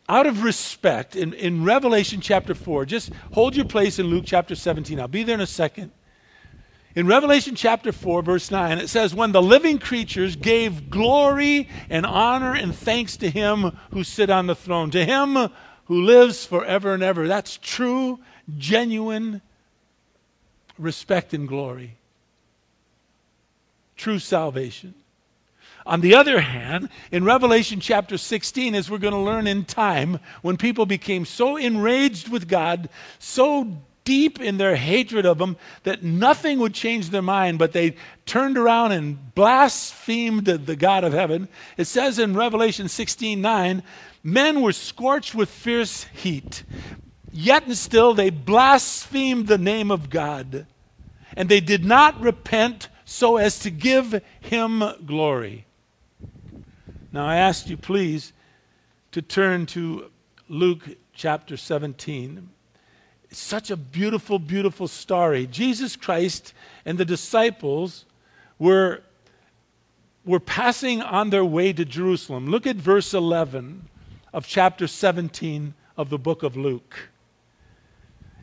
Out 0.09 0.27
of 0.27 0.43
respect, 0.43 1.15
in, 1.15 1.31
in 1.31 1.63
Revelation 1.63 2.19
chapter 2.19 2.53
4, 2.53 2.85
just 2.85 3.13
hold 3.31 3.55
your 3.55 3.63
place 3.63 3.99
in 3.99 4.07
Luke 4.07 4.25
chapter 4.27 4.53
17. 4.53 4.99
I'll 4.99 5.07
be 5.07 5.23
there 5.23 5.35
in 5.35 5.41
a 5.41 5.47
second. 5.47 5.91
In 6.95 7.05
Revelation 7.05 7.55
chapter 7.55 7.91
4, 7.91 8.23
verse 8.23 8.49
9, 8.49 8.79
it 8.79 8.89
says, 8.89 9.13
When 9.13 9.31
the 9.31 9.41
living 9.41 9.77
creatures 9.77 10.35
gave 10.35 10.89
glory 10.89 11.69
and 11.89 12.05
honor 12.05 12.55
and 12.55 12.73
thanks 12.73 13.15
to 13.17 13.29
him 13.29 13.77
who 13.91 14.03
sit 14.03 14.29
on 14.29 14.47
the 14.47 14.55
throne, 14.55 14.89
to 14.91 15.05
him 15.05 15.49
who 15.85 16.03
lives 16.03 16.45
forever 16.45 16.93
and 16.93 17.03
ever. 17.03 17.27
That's 17.27 17.57
true, 17.57 18.19
genuine 18.57 19.41
respect 20.77 21.33
and 21.33 21.47
glory. 21.47 21.97
True 23.95 24.19
salvation. 24.19 24.93
On 25.85 26.01
the 26.01 26.13
other 26.15 26.41
hand, 26.41 26.89
in 27.11 27.23
Revelation 27.23 27.79
chapter 27.79 28.17
16, 28.17 28.75
as 28.75 28.89
we're 28.89 28.99
going 28.99 29.13
to 29.13 29.19
learn 29.19 29.47
in 29.47 29.65
time, 29.65 30.19
when 30.41 30.57
people 30.57 30.85
became 30.85 31.25
so 31.25 31.57
enraged 31.57 32.29
with 32.29 32.47
God, 32.47 32.89
so 33.17 33.81
deep 34.09 34.41
in 34.41 34.57
their 34.57 34.75
hatred 34.75 35.23
of 35.23 35.39
Him, 35.39 35.55
that 35.83 36.01
nothing 36.01 36.57
would 36.57 36.73
change 36.73 37.11
their 37.11 37.21
mind, 37.21 37.59
but 37.59 37.73
they 37.73 37.95
turned 38.25 38.57
around 38.57 38.91
and 38.91 39.35
blasphemed 39.35 40.45
the 40.45 40.75
God 40.75 41.03
of 41.03 41.13
heaven. 41.13 41.47
It 41.77 41.85
says 41.85 42.17
in 42.17 42.35
Revelation 42.35 42.87
16 42.87 43.39
9, 43.39 43.83
Men 44.23 44.61
were 44.63 44.71
scorched 44.71 45.35
with 45.35 45.47
fierce 45.47 46.05
heat, 46.11 46.63
yet 47.31 47.67
and 47.67 47.77
still 47.77 48.15
they 48.15 48.31
blasphemed 48.31 49.45
the 49.45 49.59
name 49.59 49.91
of 49.91 50.09
God, 50.09 50.65
and 51.37 51.47
they 51.47 51.59
did 51.59 51.85
not 51.85 52.19
repent 52.19 52.87
so 53.05 53.37
as 53.37 53.59
to 53.59 53.69
give 53.69 54.23
him 54.39 54.83
glory. 55.05 55.67
Now 57.11 57.27
I 57.27 57.35
ask 57.35 57.69
you, 57.69 57.77
please, 57.77 58.33
to 59.11 59.21
turn 59.21 59.67
to 59.67 60.09
Luke 60.47 60.97
chapter 61.13 61.57
17. 61.57 62.49
It's 63.31 63.39
such 63.39 63.69
a 63.69 63.77
beautiful, 63.77 64.39
beautiful 64.39 64.87
story. 64.87 65.45
Jesus 65.45 65.95
Christ 65.95 66.53
and 66.85 66.97
the 66.97 67.05
disciples 67.05 68.05
were, 68.57 69.01
were 70.25 70.39
passing 70.39 71.01
on 71.01 71.29
their 71.29 71.45
way 71.45 71.71
to 71.73 71.85
Jerusalem. 71.85 72.47
Look 72.47 72.65
at 72.65 72.75
verse 72.75 73.13
11 73.13 73.87
of 74.33 74.47
chapter 74.47 74.87
17 74.87 75.73
of 75.95 76.09
the 76.09 76.17
book 76.17 76.41
of 76.41 76.57
Luke. 76.57 77.09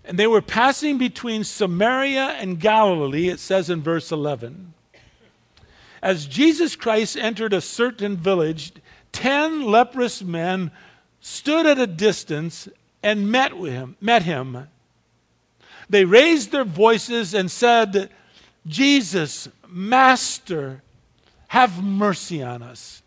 And 0.04 0.16
they 0.16 0.28
were 0.28 0.42
passing 0.42 0.98
between 0.98 1.42
Samaria 1.42 2.36
and 2.38 2.60
Galilee, 2.60 3.28
it 3.28 3.40
says 3.40 3.68
in 3.68 3.82
verse 3.82 4.12
11. 4.12 4.72
As 6.00 6.26
Jesus 6.26 6.76
Christ 6.76 7.16
entered 7.16 7.52
a 7.52 7.60
certain 7.60 8.16
village, 8.16 8.72
ten 9.10 9.62
leprous 9.62 10.22
men 10.22 10.70
stood 11.20 11.66
at 11.66 11.80
a 11.80 11.88
distance 11.88 12.68
and 13.02 13.32
met 13.32 13.56
with 13.56 13.72
him, 13.72 13.96
met 14.00 14.22
him. 14.22 14.68
They 15.88 16.04
raised 16.04 16.52
their 16.52 16.64
voices 16.64 17.34
and 17.34 17.50
said, 17.50 18.10
Jesus, 18.66 19.48
Master, 19.68 20.82
have 21.48 21.82
mercy 21.82 22.42
on 22.42 22.62
us. 22.62 23.02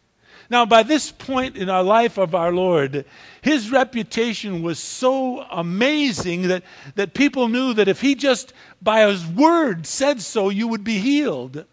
Now, 0.50 0.66
by 0.66 0.82
this 0.82 1.12
point 1.12 1.58
in 1.58 1.70
our 1.70 1.84
life 1.84 2.18
of 2.18 2.34
our 2.34 2.52
Lord, 2.52 3.06
his 3.42 3.70
reputation 3.70 4.64
was 4.64 4.80
so 4.80 5.42
amazing 5.52 6.44
that, 6.44 6.64
that 6.96 7.14
people 7.14 7.48
knew 7.48 7.74
that 7.76 7.88
if 7.88 8.02
he 8.02 8.16
just 8.16 8.54
by 8.82 9.08
his 9.08 9.26
word 9.28 9.86
said 9.86 10.22
so, 10.22 10.50
you 10.50 10.68
would 10.68 10.84
be 10.84 10.98
healed. 10.98 11.66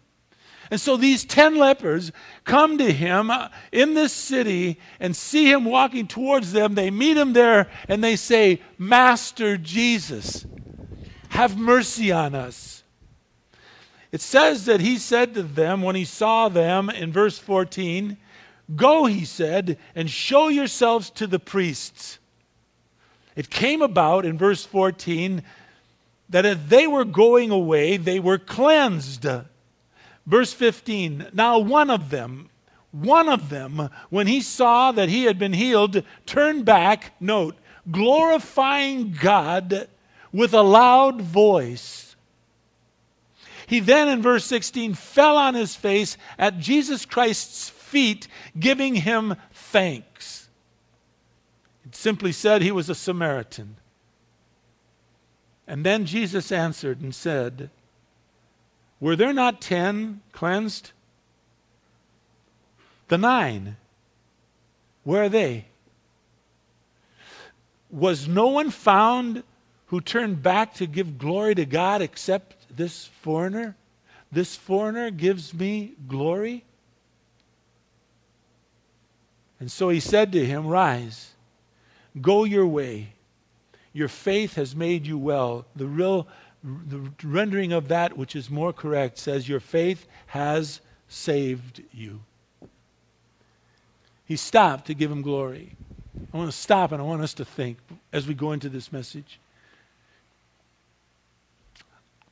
And 0.69 0.79
so 0.79 0.97
these 0.97 1.23
10 1.23 1.55
lepers 1.55 2.11
come 2.43 2.77
to 2.77 2.91
him 2.91 3.31
uh, 3.31 3.49
in 3.71 3.93
this 3.93 4.11
city 4.11 4.79
and 4.99 5.15
see 5.15 5.49
him 5.49 5.63
walking 5.63 6.07
towards 6.07 6.51
them. 6.51 6.75
They 6.75 6.91
meet 6.91 7.17
him 7.17 7.33
there 7.33 7.69
and 7.87 8.03
they 8.03 8.17
say, 8.17 8.61
Master 8.77 9.57
Jesus, 9.57 10.45
have 11.37 11.55
mercy 11.55 12.11
on 12.11 12.33
us. 12.33 12.81
It 14.11 14.21
says 14.21 14.65
that 14.65 14.81
he 14.81 14.97
said 14.97 15.35
to 15.35 15.43
them 15.43 15.83
when 15.83 15.95
he 15.95 16.03
saw 16.03 16.49
them 16.49 16.89
in 16.89 17.11
verse 17.11 17.37
14, 17.37 18.17
Go, 18.75 19.05
he 19.05 19.23
said, 19.23 19.77
and 19.93 20.09
show 20.09 20.47
yourselves 20.47 21.11
to 21.11 21.27
the 21.27 21.37
priests. 21.37 22.17
It 23.35 23.51
came 23.51 23.83
about 23.83 24.25
in 24.25 24.35
verse 24.35 24.65
14 24.65 25.43
that 26.29 26.43
as 26.43 26.65
they 26.69 26.87
were 26.87 27.05
going 27.05 27.51
away, 27.51 27.97
they 27.97 28.19
were 28.19 28.39
cleansed. 28.39 29.27
Verse 30.25 30.53
15 30.53 31.27
Now 31.33 31.59
one 31.59 31.91
of 31.91 32.09
them, 32.09 32.49
one 32.89 33.29
of 33.29 33.49
them, 33.49 33.91
when 34.09 34.25
he 34.25 34.41
saw 34.41 34.91
that 34.91 35.09
he 35.09 35.25
had 35.25 35.37
been 35.37 35.53
healed, 35.53 36.01
turned 36.25 36.65
back, 36.65 37.13
note, 37.19 37.55
glorifying 37.91 39.11
God 39.21 39.87
with 40.31 40.53
a 40.53 40.61
loud 40.61 41.21
voice. 41.21 42.15
He 43.67 43.79
then, 43.79 44.07
in 44.07 44.21
verse 44.21 44.45
16, 44.45 44.93
fell 44.93 45.35
on 45.35 45.53
his 45.53 45.75
face 45.75 46.17
at 46.37 46.59
Jesus 46.59 47.05
Christ's 47.05 47.69
feet, 47.69 48.27
giving 48.57 48.95
him 48.95 49.35
thanks. 49.51 50.47
It 51.85 51.95
simply 51.95 52.31
said 52.31 52.61
he 52.61 52.71
was 52.71 52.89
a 52.89 52.95
Samaritan. 52.95 53.77
And 55.67 55.85
then 55.85 56.05
Jesus 56.05 56.51
answered 56.51 57.01
and 57.01 57.13
said, 57.13 57.69
Were 59.01 59.17
there 59.17 59.33
not 59.33 59.59
ten 59.59 60.21
cleansed? 60.31 60.91
The 63.09 63.17
nine, 63.17 63.75
where 65.03 65.23
are 65.23 65.29
they? 65.29 65.65
Was 67.89 68.27
no 68.27 68.47
one 68.47 68.69
found 68.69 69.43
who 69.87 70.01
turned 70.01 70.43
back 70.43 70.73
to 70.75 70.85
give 70.85 71.17
glory 71.17 71.55
to 71.55 71.65
God 71.65 72.01
except 72.01 72.75
this 72.75 73.05
foreigner? 73.05 73.75
This 74.31 74.55
foreigner 74.55 75.11
gives 75.11 75.53
me 75.53 75.93
glory? 76.07 76.63
And 79.59 79.71
so 79.71 79.89
he 79.89 79.99
said 79.99 80.31
to 80.33 80.45
him, 80.45 80.67
Rise, 80.67 81.31
go 82.19 82.43
your 82.43 82.67
way. 82.67 83.13
Your 83.93 84.07
faith 84.07 84.55
has 84.55 84.75
made 84.75 85.07
you 85.07 85.17
well. 85.17 85.65
The 85.75 85.87
real 85.87 86.27
the 86.63 87.11
rendering 87.23 87.71
of 87.71 87.87
that 87.87 88.17
which 88.17 88.35
is 88.35 88.49
more 88.49 88.73
correct 88.73 89.17
says, 89.17 89.47
Your 89.47 89.59
faith 89.59 90.05
has 90.27 90.81
saved 91.07 91.81
you. 91.93 92.21
He 94.25 94.35
stopped 94.35 94.87
to 94.87 94.93
give 94.93 95.09
him 95.09 95.21
glory. 95.21 95.75
I 96.33 96.37
want 96.37 96.51
to 96.51 96.57
stop 96.57 96.91
and 96.91 97.01
I 97.01 97.05
want 97.05 97.21
us 97.21 97.33
to 97.35 97.45
think 97.45 97.77
as 98.11 98.27
we 98.27 98.33
go 98.33 98.51
into 98.51 98.69
this 98.69 98.91
message. 98.91 99.39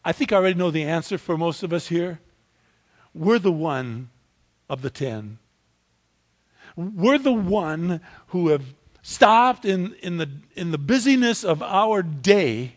I 0.06 0.12
think 0.12 0.32
I 0.32 0.36
already 0.36 0.58
know 0.58 0.70
the 0.70 0.84
answer 0.84 1.18
for 1.18 1.36
most 1.36 1.64
of 1.64 1.74
us 1.74 1.88
here. 1.88 2.20
We're 3.14 3.40
the 3.40 3.52
one 3.52 4.12
of 4.70 4.84
the 4.84 4.92
ten. 4.92 5.40
We're 6.76 7.18
the 7.18 7.34
one 7.34 8.02
who 8.28 8.50
have 8.50 8.76
stopped 9.02 9.66
in, 9.66 9.96
in, 10.04 10.18
the, 10.18 10.30
in 10.56 10.70
the 10.70 10.78
busyness 10.78 11.44
of 11.44 11.64
our 11.64 12.04
day 12.04 12.74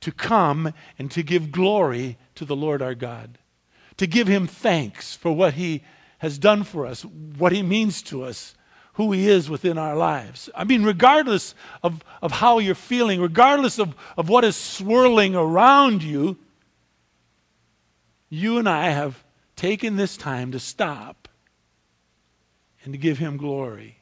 to 0.00 0.12
come 0.12 0.74
and 0.98 1.10
to 1.12 1.22
give 1.22 1.50
glory 1.50 2.18
to 2.34 2.44
the 2.44 2.56
Lord 2.56 2.82
our 2.82 2.94
God, 2.94 3.38
to 3.96 4.06
give 4.06 4.28
him 4.28 4.46
thanks 4.46 5.16
for 5.16 5.32
what 5.32 5.54
he 5.54 5.82
has 6.18 6.38
done 6.38 6.62
for 6.62 6.84
us, 6.84 7.04
what 7.04 7.52
he 7.52 7.62
means 7.62 8.02
to 8.02 8.22
us, 8.22 8.54
who 8.94 9.12
he 9.12 9.28
is 9.28 9.50
within 9.50 9.76
our 9.76 9.96
lives. 9.96 10.48
I 10.54 10.64
mean, 10.64 10.84
regardless 10.84 11.54
of, 11.82 12.02
of 12.22 12.32
how 12.32 12.58
you're 12.58 12.74
feeling, 12.74 13.20
regardless 13.20 13.78
of, 13.78 13.94
of 14.16 14.28
what 14.28 14.44
is 14.44 14.56
swirling 14.56 15.34
around 15.34 16.02
you, 16.02 16.38
you 18.28 18.58
and 18.58 18.68
I 18.68 18.90
have 18.90 19.22
taken 19.56 19.96
this 19.96 20.16
time 20.16 20.52
to 20.52 20.60
stop 20.60 21.28
and 22.84 22.92
to 22.94 22.98
give 22.98 23.18
him 23.18 23.36
glory. 23.36 23.98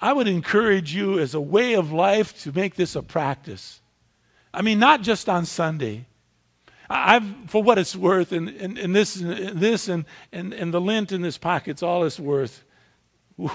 I 0.00 0.12
would 0.12 0.28
encourage 0.28 0.94
you 0.94 1.18
as 1.18 1.34
a 1.34 1.40
way 1.40 1.74
of 1.74 1.92
life 1.92 2.42
to 2.42 2.52
make 2.52 2.74
this 2.74 2.96
a 2.96 3.02
practice. 3.02 3.80
I 4.52 4.62
mean, 4.62 4.78
not 4.78 5.02
just 5.02 5.28
on 5.28 5.46
Sunday. 5.46 6.06
I've, 6.88 7.24
for 7.48 7.62
what 7.62 7.78
it's 7.78 7.96
worth, 7.96 8.30
and, 8.30 8.48
and, 8.48 8.78
and 8.78 8.94
this, 8.94 9.16
and 9.16 9.58
this 9.58 9.88
and, 9.88 10.04
and, 10.32 10.52
and 10.52 10.72
the 10.72 10.80
lint 10.80 11.12
in 11.12 11.22
this 11.22 11.38
pocket's 11.38 11.82
all 11.82 12.04
it's 12.04 12.20
worth. 12.20 12.62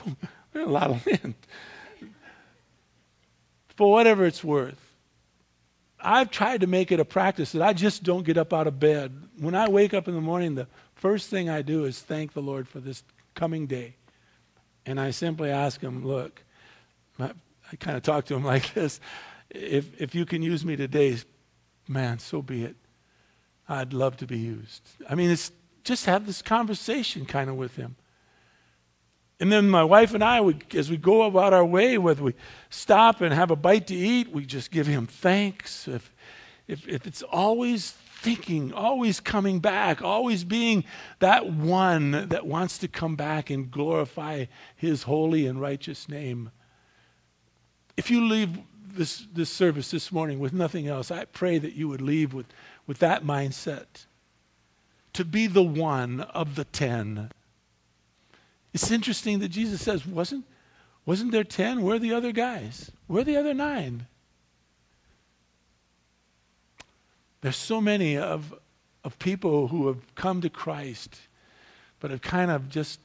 a 0.56 0.60
lot 0.60 0.92
of 0.92 1.06
lint. 1.06 1.36
For 3.76 3.92
whatever 3.92 4.26
it's 4.26 4.44
worth. 4.44 4.80
I've 6.00 6.32
tried 6.32 6.62
to 6.62 6.68
make 6.68 6.92
it 6.92 7.00
a 7.00 7.06
practice 7.06 7.52
that 7.52 7.62
I 7.62 7.74
just 7.74 8.04
don't 8.04 8.24
get 8.24 8.38
up 8.38 8.54
out 8.54 8.68
of 8.68 8.80
bed. 8.80 9.12
When 9.40 9.54
I 9.54 9.70
wake 9.70 9.94
up 9.94 10.08
in 10.08 10.16
the 10.16 10.22
morning, 10.22 10.56
the 10.56 10.68
first 10.96 11.30
thing 11.30 11.50
I 11.50 11.62
do 11.62 11.86
is 11.86 12.00
thank 12.00 12.34
the 12.34 12.42
Lord 12.42 12.68
for 12.68 12.80
this 12.80 13.04
coming 13.36 13.68
day. 13.68 13.96
And 14.86 15.00
I 15.00 15.12
simply 15.12 15.52
ask 15.52 15.80
him, 15.80 16.06
look, 16.06 16.44
I, 17.20 17.32
I 17.72 17.76
kind 17.76 17.96
of 17.96 18.04
talk 18.04 18.26
to 18.26 18.36
him 18.36 18.44
like 18.54 18.74
this 18.74 19.00
if, 19.54 20.00
if 20.02 20.16
you 20.16 20.26
can 20.26 20.42
use 20.42 20.66
me 20.66 20.76
today, 20.76 21.18
man, 21.88 22.20
so 22.20 22.42
be 22.42 22.64
it. 22.64 22.76
I'd 23.68 23.94
love 23.94 24.18
to 24.18 24.28
be 24.28 24.38
used. 24.38 24.82
I 25.10 25.16
mean, 25.16 25.30
it's 25.30 25.52
just 25.84 26.06
have 26.06 26.26
this 26.26 26.42
conversation 26.42 27.26
kind 27.26 27.50
of 27.50 27.56
with 27.56 27.76
him. 27.76 27.96
And 29.42 29.52
then 29.52 29.70
my 29.70 29.84
wife 29.84 30.14
and 30.14 30.24
I, 30.24 30.40
we, 30.40 30.56
as 30.76 30.92
we 30.92 30.98
go 30.98 31.24
about 31.24 31.52
our 31.52 31.66
way, 31.66 31.98
whether 31.98 32.22
we 32.22 32.36
stop 32.70 33.22
and 33.22 33.34
have 33.34 33.50
a 33.50 33.56
bite 33.56 33.88
to 33.88 33.96
eat, 33.96 34.32
we 34.32 34.46
just 34.46 34.70
give 34.70 34.86
him 34.86 35.08
thanks. 35.08 35.88
If, 35.88 36.14
if, 36.68 36.88
if 36.88 37.08
it's 37.08 37.24
always 37.24 37.90
thinking, 37.90 38.72
always 38.72 39.20
coming 39.20 39.60
back, 39.60 40.04
always 40.04 40.44
being 40.44 40.84
that 41.18 41.48
one 41.48 42.30
that 42.30 42.46
wants 42.46 42.78
to 42.78 42.88
come 42.88 43.16
back 43.16 43.50
and 43.50 43.72
glorify 43.72 44.46
his 44.76 45.04
holy 45.04 45.48
and 45.48 45.60
righteous 45.60 46.08
name. 46.08 46.52
If 47.98 48.12
you 48.12 48.24
leave 48.24 48.60
this, 48.94 49.26
this 49.34 49.50
service 49.50 49.90
this 49.90 50.12
morning 50.12 50.38
with 50.38 50.54
nothing 50.54 50.88
else, 50.88 51.10
I 51.10 51.26
pray 51.26 51.58
that 51.58 51.74
you 51.74 51.88
would 51.88 52.02
leave 52.02 52.32
with, 52.32 52.46
with 52.86 53.00
that 53.00 53.24
mindset 53.24 54.06
to 55.14 55.26
be 55.26 55.48
the 55.48 55.64
one 55.64 56.22
of 56.22 56.54
the 56.54 56.66
ten. 56.66 57.32
It's 58.74 58.92
interesting 58.92 59.40
that 59.40 59.50
Jesus 59.50 59.82
says, 59.82 60.06
wasn't, 60.06 60.46
wasn't 61.06 61.32
there 61.32 61.44
ten? 61.44 61.82
Where 61.82 61.96
are 61.96 62.00
the 62.00 62.14
other 62.14 62.32
guys? 62.32 62.92
Where 63.08 63.22
are 63.22 63.26
the 63.26 63.38
other 63.38 63.54
nine? 63.54 64.08
There's 67.42 67.58
so 67.58 67.82
many 67.82 68.18
of, 68.18 68.54
of 69.04 69.18
people 69.20 69.68
who 69.70 69.88
have 69.88 70.16
come 70.16 70.42
to 70.42 70.50
Christ, 70.50 71.20
but 72.00 72.12
have 72.12 72.22
kind 72.22 72.52
of 72.52 72.70
just 72.70 73.00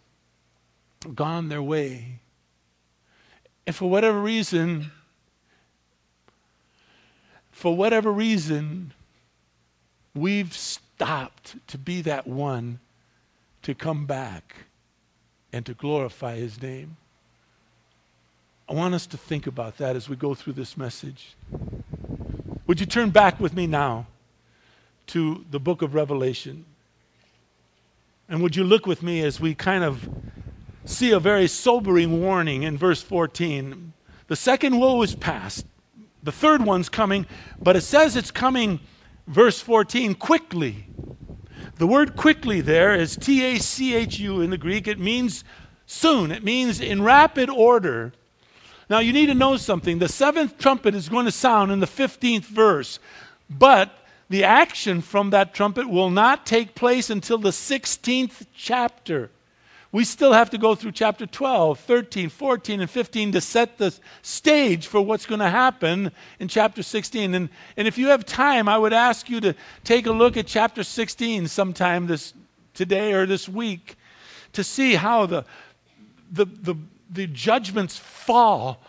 gone 1.14 1.48
their 1.48 1.62
way. 1.62 2.20
And 3.66 3.74
for 3.74 3.90
whatever 3.90 4.20
reason, 4.20 4.92
for 7.50 7.74
whatever 7.74 8.12
reason, 8.12 8.92
we've 10.14 10.54
stopped 10.54 11.56
to 11.66 11.78
be 11.78 12.02
that 12.02 12.26
one 12.26 12.78
to 13.62 13.74
come 13.74 14.06
back 14.06 14.66
and 15.56 15.64
to 15.64 15.72
glorify 15.72 16.36
his 16.36 16.60
name. 16.60 16.98
I 18.68 18.74
want 18.74 18.94
us 18.94 19.06
to 19.06 19.16
think 19.16 19.46
about 19.46 19.78
that 19.78 19.96
as 19.96 20.06
we 20.06 20.14
go 20.14 20.34
through 20.34 20.52
this 20.52 20.76
message. 20.76 21.34
Would 22.66 22.78
you 22.78 22.84
turn 22.84 23.08
back 23.08 23.40
with 23.40 23.54
me 23.54 23.66
now 23.66 24.06
to 25.08 25.46
the 25.50 25.58
book 25.58 25.80
of 25.80 25.94
Revelation? 25.94 26.66
And 28.28 28.42
would 28.42 28.54
you 28.54 28.64
look 28.64 28.86
with 28.86 29.02
me 29.02 29.22
as 29.22 29.40
we 29.40 29.54
kind 29.54 29.82
of 29.82 30.06
see 30.84 31.10
a 31.12 31.20
very 31.20 31.46
sobering 31.46 32.20
warning 32.20 32.64
in 32.64 32.76
verse 32.76 33.00
14? 33.00 33.94
The 34.26 34.36
second 34.36 34.78
woe 34.78 35.00
is 35.00 35.14
past. 35.14 35.64
The 36.22 36.32
third 36.32 36.66
one's 36.66 36.90
coming, 36.90 37.24
but 37.62 37.76
it 37.76 37.82
says 37.82 38.14
it's 38.14 38.30
coming, 38.30 38.80
verse 39.26 39.60
14, 39.60 40.16
quickly. 40.16 40.84
The 41.78 41.86
word 41.86 42.16
quickly 42.16 42.62
there 42.62 42.94
is 42.94 43.16
T 43.16 43.44
A 43.44 43.58
C 43.58 43.94
H 43.94 44.18
U 44.18 44.40
in 44.40 44.50
the 44.50 44.58
Greek. 44.58 44.88
It 44.88 44.98
means 44.98 45.44
soon, 45.86 46.30
it 46.30 46.42
means 46.42 46.80
in 46.80 47.02
rapid 47.02 47.50
order. 47.50 48.12
Now, 48.88 49.00
you 49.00 49.12
need 49.12 49.26
to 49.26 49.34
know 49.34 49.56
something. 49.56 49.98
The 49.98 50.08
seventh 50.08 50.58
trumpet 50.58 50.94
is 50.94 51.08
going 51.08 51.26
to 51.26 51.32
sound 51.32 51.72
in 51.72 51.80
the 51.80 51.86
15th 51.86 52.44
verse, 52.44 53.00
but 53.50 53.90
the 54.28 54.44
action 54.44 55.02
from 55.02 55.30
that 55.30 55.54
trumpet 55.54 55.88
will 55.88 56.10
not 56.10 56.46
take 56.46 56.74
place 56.74 57.10
until 57.10 57.38
the 57.38 57.50
16th 57.50 58.46
chapter. 58.54 59.30
We 59.92 60.04
still 60.04 60.32
have 60.32 60.50
to 60.50 60.58
go 60.58 60.74
through 60.74 60.92
chapter 60.92 61.26
12, 61.26 61.78
13, 61.78 62.28
14, 62.28 62.80
and 62.80 62.90
15 62.90 63.32
to 63.32 63.40
set 63.40 63.78
the 63.78 63.96
stage 64.22 64.86
for 64.86 65.00
what's 65.00 65.26
going 65.26 65.40
to 65.40 65.48
happen 65.48 66.10
in 66.40 66.48
chapter 66.48 66.82
16. 66.82 67.34
And, 67.34 67.48
and 67.76 67.88
if 67.88 67.96
you 67.96 68.08
have 68.08 68.24
time, 68.24 68.68
I 68.68 68.78
would 68.78 68.92
ask 68.92 69.30
you 69.30 69.40
to 69.40 69.54
take 69.84 70.06
a 70.06 70.12
look 70.12 70.36
at 70.36 70.46
chapter 70.46 70.82
16 70.82 71.48
sometime 71.48 72.06
this 72.06 72.34
today 72.74 73.12
or 73.12 73.26
this 73.26 73.48
week 73.48 73.96
to 74.52 74.64
see 74.64 74.94
how 74.94 75.26
the, 75.26 75.44
the, 76.30 76.44
the, 76.44 76.74
the 77.10 77.26
judgments 77.28 77.96
fall 77.96 78.80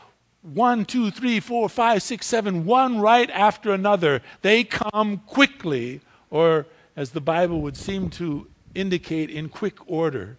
one, 0.41 0.85
two, 0.85 1.11
three, 1.11 1.39
four, 1.39 1.67
five, 1.69 2.01
six, 2.01 2.25
seven, 2.25 2.65
one 2.65 2.99
right 2.99 3.29
after 3.31 3.71
another. 3.71 4.21
They 4.41 4.63
come 4.63 5.21
quickly, 5.27 6.01
or 6.29 6.65
as 6.95 7.11
the 7.11 7.21
Bible 7.21 7.61
would 7.61 7.75
seem 7.75 8.09
to 8.11 8.47
indicate, 8.73 9.29
in 9.29 9.49
quick 9.49 9.75
order 9.87 10.37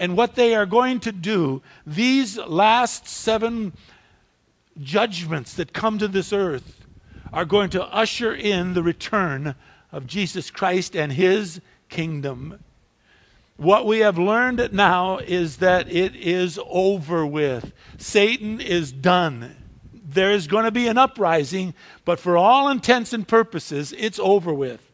and 0.00 0.16
what 0.16 0.34
they 0.34 0.54
are 0.54 0.64
going 0.64 0.98
to 1.00 1.12
do, 1.12 1.60
these 1.86 2.38
last 2.38 3.06
seven 3.06 3.74
judgments 4.80 5.52
that 5.54 5.74
come 5.74 5.98
to 5.98 6.08
this 6.08 6.32
earth 6.32 6.86
are 7.34 7.44
going 7.44 7.68
to 7.68 7.84
usher 7.84 8.34
in 8.34 8.72
the 8.72 8.82
return 8.82 9.54
of 9.92 10.06
Jesus 10.06 10.50
Christ 10.50 10.96
and 10.96 11.12
his 11.12 11.60
kingdom. 11.90 12.64
What 13.58 13.84
we 13.84 13.98
have 13.98 14.16
learned 14.16 14.72
now 14.72 15.18
is 15.18 15.58
that 15.58 15.92
it 15.92 16.16
is 16.16 16.58
over 16.66 17.26
with. 17.26 17.70
Satan 17.98 18.58
is 18.58 18.90
done. 18.90 19.54
There 19.92 20.32
is 20.32 20.46
going 20.46 20.64
to 20.64 20.70
be 20.70 20.88
an 20.88 20.96
uprising, 20.96 21.74
but 22.06 22.18
for 22.18 22.38
all 22.38 22.70
intents 22.70 23.12
and 23.12 23.28
purposes, 23.28 23.92
it's 23.98 24.18
over 24.18 24.54
with 24.54 24.89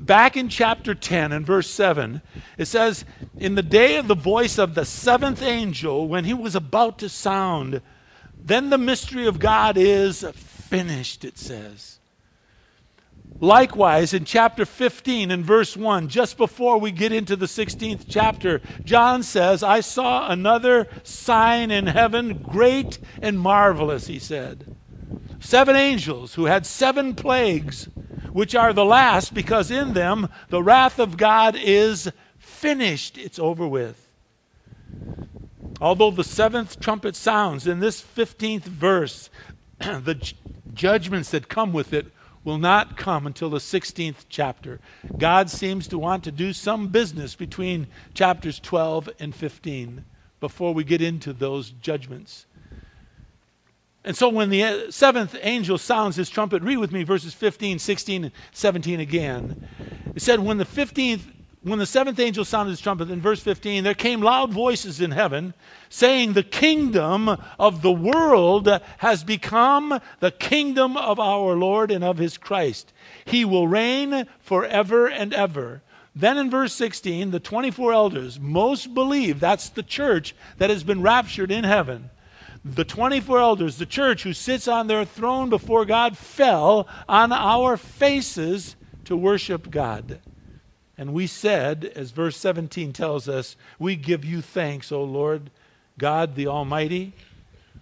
back 0.00 0.36
in 0.36 0.48
chapter 0.48 0.94
10 0.94 1.32
and 1.32 1.46
verse 1.46 1.68
7, 1.68 2.22
it 2.58 2.66
says, 2.66 3.04
In 3.38 3.54
the 3.54 3.62
day 3.62 3.96
of 3.96 4.08
the 4.08 4.14
voice 4.14 4.58
of 4.58 4.74
the 4.74 4.84
seventh 4.84 5.42
angel, 5.42 6.08
when 6.08 6.24
he 6.24 6.34
was 6.34 6.54
about 6.54 6.98
to 7.00 7.08
sound, 7.08 7.80
then 8.42 8.70
the 8.70 8.78
mystery 8.78 9.26
of 9.26 9.38
God 9.38 9.76
is 9.76 10.24
finished, 10.34 11.24
it 11.24 11.38
says. 11.38 11.98
Likewise, 13.42 14.12
in 14.12 14.26
chapter 14.26 14.66
15 14.66 15.30
and 15.30 15.44
verse 15.44 15.74
1, 15.74 16.08
just 16.08 16.36
before 16.36 16.78
we 16.78 16.90
get 16.90 17.10
into 17.10 17.36
the 17.36 17.46
16th 17.46 18.04
chapter, 18.06 18.60
John 18.84 19.22
says, 19.22 19.62
I 19.62 19.80
saw 19.80 20.30
another 20.30 20.86
sign 21.02 21.70
in 21.70 21.86
heaven, 21.86 22.42
great 22.42 22.98
and 23.22 23.40
marvelous, 23.40 24.08
he 24.08 24.18
said. 24.18 24.66
Seven 25.38 25.74
angels 25.74 26.34
who 26.34 26.44
had 26.44 26.66
seven 26.66 27.14
plagues 27.14 27.88
which 28.32 28.54
are 28.54 28.72
the 28.72 28.84
last, 28.84 29.34
because 29.34 29.70
in 29.70 29.92
them 29.92 30.28
the 30.48 30.62
wrath 30.62 30.98
of 30.98 31.16
God 31.16 31.56
is 31.58 32.10
finished. 32.38 33.18
It's 33.18 33.38
over 33.38 33.66
with. 33.66 34.08
Although 35.80 36.10
the 36.10 36.24
seventh 36.24 36.78
trumpet 36.78 37.16
sounds 37.16 37.66
in 37.66 37.80
this 37.80 38.02
15th 38.02 38.64
verse, 38.64 39.30
the 39.78 40.32
judgments 40.74 41.30
that 41.30 41.48
come 41.48 41.72
with 41.72 41.92
it 41.92 42.06
will 42.44 42.58
not 42.58 42.96
come 42.96 43.26
until 43.26 43.50
the 43.50 43.58
16th 43.58 44.26
chapter. 44.28 44.80
God 45.18 45.50
seems 45.50 45.88
to 45.88 45.98
want 45.98 46.24
to 46.24 46.32
do 46.32 46.52
some 46.52 46.88
business 46.88 47.34
between 47.34 47.86
chapters 48.14 48.58
12 48.58 49.10
and 49.18 49.34
15 49.34 50.04
before 50.38 50.72
we 50.72 50.84
get 50.84 51.02
into 51.02 51.32
those 51.32 51.70
judgments. 51.70 52.46
And 54.04 54.16
so 54.16 54.28
when 54.28 54.48
the 54.48 54.64
uh, 54.64 54.90
seventh 54.90 55.36
angel 55.42 55.76
sounds 55.76 56.16
his 56.16 56.30
trumpet, 56.30 56.62
read 56.62 56.78
with 56.78 56.92
me 56.92 57.02
verses 57.02 57.34
15, 57.34 57.78
16, 57.78 58.24
and 58.24 58.32
17 58.52 59.00
again. 59.00 59.68
It 60.14 60.22
said, 60.22 60.40
when 60.40 60.56
the 60.56 60.64
15th, 60.64 61.20
when 61.62 61.78
the 61.78 61.86
seventh 61.86 62.18
angel 62.18 62.46
sounded 62.46 62.70
his 62.70 62.80
trumpet, 62.80 63.10
in 63.10 63.20
verse 63.20 63.42
15, 63.42 63.84
there 63.84 63.92
came 63.92 64.22
loud 64.22 64.50
voices 64.52 65.02
in 65.02 65.10
heaven 65.10 65.52
saying, 65.90 66.32
The 66.32 66.42
kingdom 66.42 67.36
of 67.58 67.82
the 67.82 67.92
world 67.92 68.68
has 68.98 69.22
become 69.22 70.00
the 70.20 70.30
kingdom 70.30 70.96
of 70.96 71.20
our 71.20 71.54
Lord 71.54 71.90
and 71.90 72.02
of 72.02 72.16
his 72.16 72.38
Christ. 72.38 72.94
He 73.26 73.44
will 73.44 73.68
reign 73.68 74.26
forever 74.40 75.08
and 75.08 75.34
ever. 75.34 75.82
Then 76.16 76.38
in 76.38 76.50
verse 76.50 76.72
16, 76.72 77.30
the 77.30 77.38
24 77.38 77.92
elders, 77.92 78.40
most 78.40 78.94
believe 78.94 79.38
that's 79.38 79.68
the 79.68 79.82
church 79.82 80.34
that 80.56 80.70
has 80.70 80.82
been 80.82 81.02
raptured 81.02 81.50
in 81.50 81.64
heaven 81.64 82.08
the 82.64 82.84
24 82.84 83.38
elders, 83.38 83.78
the 83.78 83.86
church 83.86 84.22
who 84.22 84.32
sits 84.32 84.68
on 84.68 84.86
their 84.86 85.04
throne 85.04 85.48
before 85.48 85.84
God, 85.84 86.16
fell 86.16 86.86
on 87.08 87.32
our 87.32 87.76
faces 87.76 88.76
to 89.04 89.16
worship 89.16 89.70
God. 89.70 90.20
And 90.98 91.14
we 91.14 91.26
said, 91.26 91.90
as 91.96 92.10
verse 92.10 92.36
17 92.36 92.92
tells 92.92 93.28
us, 93.28 93.56
we 93.78 93.96
give 93.96 94.24
you 94.24 94.42
thanks, 94.42 94.92
O 94.92 95.02
Lord 95.02 95.50
God 95.98 96.34
the 96.34 96.46
Almighty, 96.46 97.14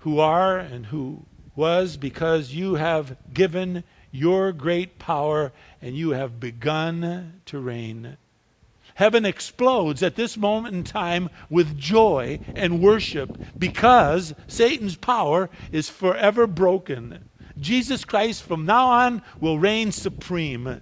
who 0.00 0.20
are 0.20 0.58
and 0.58 0.86
who 0.86 1.24
was, 1.56 1.96
because 1.96 2.54
you 2.54 2.74
have 2.76 3.16
given 3.34 3.82
your 4.12 4.52
great 4.52 4.98
power 5.00 5.52
and 5.82 5.96
you 5.96 6.10
have 6.10 6.38
begun 6.38 7.40
to 7.46 7.58
reign. 7.58 8.16
Heaven 8.98 9.24
explodes 9.24 10.02
at 10.02 10.16
this 10.16 10.36
moment 10.36 10.74
in 10.74 10.82
time 10.82 11.30
with 11.48 11.78
joy 11.78 12.40
and 12.56 12.82
worship 12.82 13.38
because 13.56 14.34
Satan's 14.48 14.96
power 14.96 15.50
is 15.70 15.88
forever 15.88 16.48
broken. 16.48 17.20
Jesus 17.60 18.04
Christ 18.04 18.42
from 18.42 18.66
now 18.66 18.88
on 18.88 19.22
will 19.38 19.56
reign 19.56 19.92
supreme. 19.92 20.80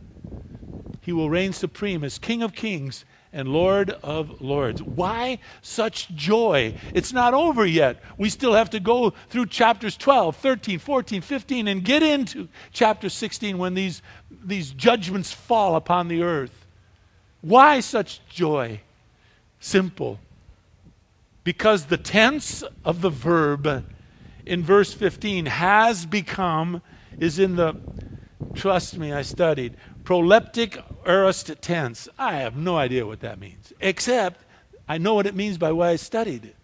He 1.03 1.13
will 1.13 1.29
reign 1.29 1.53
supreme 1.53 2.03
as 2.03 2.19
King 2.19 2.43
of 2.43 2.55
Kings 2.55 3.05
and 3.35 3.49
Lord 3.49 3.91
of 4.03 4.41
Lords. 4.41 4.83
Why 4.83 5.39
such 5.61 6.09
joy? 6.09 6.73
It's 6.95 7.13
not 7.13 7.35
over 7.35 7.67
yet. 7.67 8.03
We 8.17 8.31
still 8.31 8.55
have 8.55 8.71
to 8.71 8.81
go 8.81 9.11
through 9.29 9.49
chapters 9.49 9.95
12, 9.95 10.37
13, 10.37 10.79
14, 10.79 11.21
15, 11.21 11.69
and 11.69 11.85
get 11.85 12.03
into 12.03 12.49
chapter 12.73 13.11
16 13.11 13.59
when 13.59 13.75
these, 13.75 14.01
these 14.31 14.71
judgments 14.71 15.35
fall 15.35 15.77
upon 15.77 16.09
the 16.09 16.23
earth. 16.23 16.66
Why 17.47 17.79
such 17.79 18.27
joy? 18.27 18.81
Simple. 19.61 20.19
Because 21.45 21.87
the 21.87 21.97
tense 21.97 22.65
of 22.85 23.03
the 23.03 23.09
verb 23.11 23.85
in 24.45 24.65
verse 24.65 24.93
15 24.93 25.47
has 25.47 26.07
become, 26.07 26.83
is 27.21 27.39
in 27.39 27.55
the, 27.55 27.77
trust 28.53 28.99
me, 28.99 29.13
I 29.13 29.23
studied, 29.23 29.77
proleptic 30.05 30.83
aorist 31.07 31.63
tense. 31.63 32.09
I 32.19 32.35
have 32.39 32.57
no 32.57 32.77
idea 32.77 33.07
what 33.07 33.21
that 33.21 33.39
means, 33.39 33.73
except 33.79 34.45
I 34.89 34.99
know 34.99 35.15
what 35.15 35.29
it 35.29 35.37
means 35.37 35.57
by 35.57 35.71
what 35.71 35.91
I 35.91 35.97
studied 35.97 36.47
it. 36.47 36.57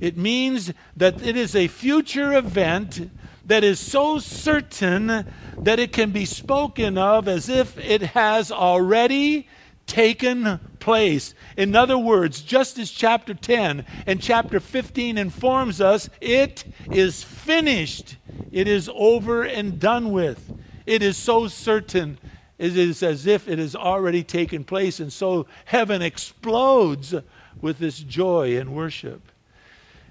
It 0.00 0.16
means 0.16 0.72
that 0.96 1.20
it 1.20 1.36
is 1.36 1.56
a 1.56 1.66
future 1.66 2.32
event 2.34 3.10
that 3.44 3.64
is 3.64 3.80
so 3.80 4.20
certain 4.20 5.24
that 5.64 5.80
it 5.80 5.92
can 5.92 6.12
be 6.12 6.24
spoken 6.24 6.96
of 6.96 7.26
as 7.26 7.48
if 7.48 7.76
it 7.78 8.02
has 8.02 8.52
already 8.52 9.48
taken 9.86 10.60
place. 10.78 11.34
In 11.56 11.76
other 11.76 11.98
words, 11.98 12.40
just 12.40 12.78
as 12.78 12.90
chapter 12.90 13.34
10 13.34 13.84
and 14.06 14.20
chapter 14.20 14.60
15 14.60 15.16
informs 15.16 15.80
us, 15.80 16.10
it 16.20 16.64
is 16.90 17.22
finished. 17.22 18.16
It 18.50 18.68
is 18.68 18.90
over 18.94 19.44
and 19.44 19.78
done 19.78 20.12
with. 20.12 20.52
It 20.84 21.02
is 21.02 21.16
so 21.16 21.48
certain. 21.48 22.18
It 22.58 22.76
is 22.76 23.02
as 23.02 23.26
if 23.26 23.48
it 23.48 23.58
has 23.58 23.74
already 23.74 24.22
taken 24.22 24.64
place. 24.64 25.00
And 25.00 25.12
so 25.12 25.46
heaven 25.66 26.02
explodes 26.02 27.14
with 27.60 27.78
this 27.78 28.00
joy 28.00 28.58
and 28.58 28.74
worship. 28.74 29.30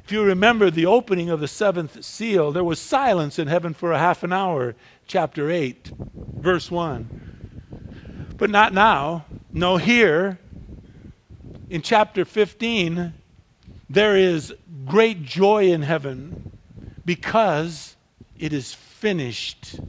If 0.04 0.12
you 0.12 0.24
remember 0.24 0.72
the 0.72 0.86
opening 0.86 1.30
of 1.30 1.40
the 1.40 1.48
seventh 1.48 2.04
seal, 2.04 2.52
there 2.52 2.64
was 2.64 2.80
silence 2.80 3.38
in 3.38 3.48
heaven 3.48 3.74
for 3.74 3.92
a 3.92 4.00
half 4.00 4.24
an 4.24 4.34
hour, 4.34 4.76
chapter 5.06 5.52
8, 5.52 5.92
verse 6.42 6.72
1. 6.72 7.12
But 8.42 8.50
not 8.50 8.74
now. 8.74 9.26
No, 9.54 9.78
here 9.78 10.40
in 11.70 11.84
chapter 11.84 12.26
15, 12.26 13.14
there 13.88 14.18
is 14.18 14.52
great 14.84 15.22
joy 15.22 15.66
in 15.72 15.84
heaven 15.84 16.52
because 17.06 17.96
it 18.40 18.52
is 18.52 18.74
finished. 18.74 19.80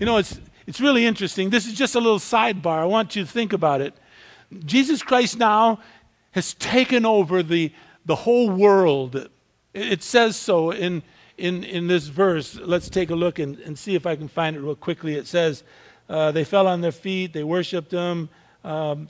You 0.00 0.06
know, 0.06 0.16
it's, 0.16 0.40
it's 0.66 0.80
really 0.80 1.06
interesting. 1.06 1.50
This 1.50 1.68
is 1.68 1.74
just 1.74 1.94
a 1.94 2.00
little 2.00 2.18
sidebar. 2.18 2.78
I 2.78 2.86
want 2.86 3.14
you 3.14 3.22
to 3.22 3.30
think 3.30 3.52
about 3.52 3.80
it. 3.80 3.94
Jesus 4.64 5.04
Christ 5.04 5.38
now 5.38 5.78
has 6.32 6.52
taken 6.54 7.06
over 7.06 7.44
the, 7.44 7.72
the 8.06 8.16
whole 8.16 8.50
world. 8.50 9.28
It 9.72 10.02
says 10.02 10.34
so 10.34 10.72
in, 10.72 11.04
in, 11.38 11.62
in 11.62 11.86
this 11.86 12.08
verse. 12.08 12.56
Let's 12.56 12.90
take 12.90 13.10
a 13.10 13.14
look 13.14 13.38
and, 13.38 13.56
and 13.60 13.78
see 13.78 13.94
if 13.94 14.04
I 14.04 14.16
can 14.16 14.26
find 14.26 14.56
it 14.56 14.60
real 14.62 14.74
quickly. 14.74 15.14
It 15.14 15.28
says, 15.28 15.62
uh, 16.12 16.30
they 16.30 16.44
fell 16.44 16.66
on 16.66 16.82
their 16.82 16.92
feet, 16.92 17.32
they 17.32 17.42
worshiped 17.42 17.90
him. 17.90 18.28
Um, 18.64 19.08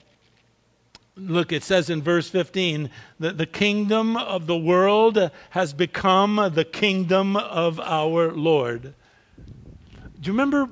look, 1.17 1.51
it 1.51 1.65
says 1.65 1.91
in 1.91 2.01
verse 2.01 2.29
15 2.29 2.91
that 3.19 3.39
the 3.39 3.47
kingdom 3.47 4.17
of 4.17 4.47
the 4.47 4.57
world 4.57 5.31
has 5.51 5.73
become 5.73 6.37
the 6.55 6.65
kingdom 6.65 7.37
of 7.37 7.81
our 7.81 8.31
Lord. 8.31 8.83
Do 8.83 8.93
you 10.23 10.33
remember 10.33 10.69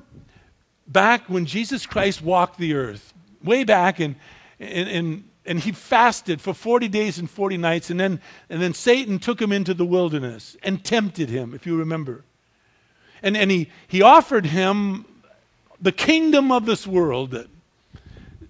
back 0.87 1.29
when 1.29 1.47
Jesus 1.47 1.85
Christ 1.85 2.23
walked 2.23 2.59
the 2.59 2.75
earth? 2.75 3.13
Way 3.43 3.65
back, 3.65 3.99
and, 3.99 4.15
and, 4.61 5.25
and, 5.45 5.59
he 5.59 5.73
fasted 5.73 6.41
for 6.41 6.55
40 6.55 6.87
days 6.87 7.19
and 7.19 7.29
40 7.29 7.57
nights, 7.57 7.91
and 7.91 7.99
then, 7.99 8.21
and 8.49 8.63
then 8.63 8.75
Satan 8.75 9.19
took 9.19 9.43
him 9.43 9.51
into 9.51 9.75
the 9.75 9.85
wilderness 9.85 10.57
and 10.63 10.85
tempted 10.85 11.29
him, 11.29 11.55
if 11.55 11.67
you 11.67 11.77
remember. 11.77 12.23
And, 13.21 13.37
and 13.37 13.51
he, 13.51 13.69
he 13.89 14.01
offered 14.01 14.47
him 14.47 15.07
the 15.81 15.93
kingdom 15.93 16.53
of 16.53 16.67
this 16.67 16.87
world. 16.87 17.47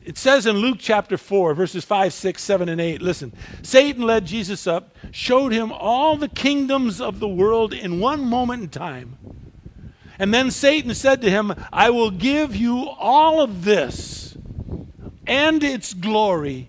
It 0.02 0.18
says 0.18 0.46
in 0.46 0.56
Luke 0.56 0.78
chapter 0.80 1.16
4, 1.16 1.54
verses 1.54 1.84
5, 1.84 2.12
6, 2.12 2.42
7, 2.42 2.68
and 2.68 2.80
8. 2.80 3.02
Listen, 3.02 3.32
Satan 3.62 4.02
led 4.02 4.26
Jesus 4.26 4.66
up, 4.66 4.94
showed 5.10 5.52
him 5.52 5.72
all 5.72 6.16
the 6.16 6.28
kingdoms 6.28 7.00
of 7.00 7.20
the 7.20 7.28
world 7.28 7.72
in 7.72 8.00
one 8.00 8.24
moment 8.24 8.62
in 8.62 8.68
time. 8.70 9.18
And 10.18 10.34
then 10.34 10.50
Satan 10.50 10.94
said 10.94 11.22
to 11.22 11.30
him, 11.30 11.54
I 11.72 11.90
will 11.90 12.10
give 12.10 12.56
you 12.56 12.88
all 12.88 13.40
of 13.40 13.64
this 13.64 14.36
and 15.26 15.62
its 15.62 15.94
glory, 15.94 16.68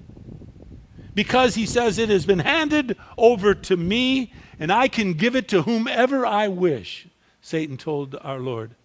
because 1.15 1.55
he 1.55 1.65
says, 1.65 1.97
It 1.97 2.09
has 2.09 2.25
been 2.25 2.39
handed 2.39 2.95
over 3.17 3.55
to 3.55 3.75
me, 3.75 4.31
and 4.59 4.71
I 4.71 4.87
can 4.87 5.13
give 5.13 5.35
it 5.35 5.47
to 5.49 5.63
whomever 5.63 6.25
I 6.25 6.47
wish. 6.47 7.07
Satan 7.41 7.77
told 7.77 8.15
our 8.21 8.39
Lord. 8.39 8.75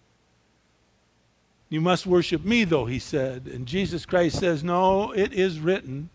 You 1.69 1.81
must 1.81 2.05
worship 2.05 2.45
me, 2.45 2.63
though, 2.63 2.85
he 2.85 2.99
said. 2.99 3.47
And 3.47 3.65
Jesus 3.65 4.05
Christ 4.05 4.39
says, 4.39 4.63
No, 4.63 5.11
it 5.11 5.33
is 5.33 5.59
written 5.59 6.09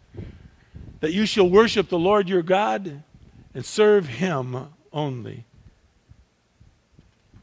that 1.01 1.12
you 1.12 1.27
shall 1.27 1.49
worship 1.49 1.88
the 1.88 1.99
Lord 1.99 2.29
your 2.29 2.43
God 2.43 3.03
and 3.55 3.65
serve 3.65 4.07
him 4.07 4.69
only. 4.93 5.45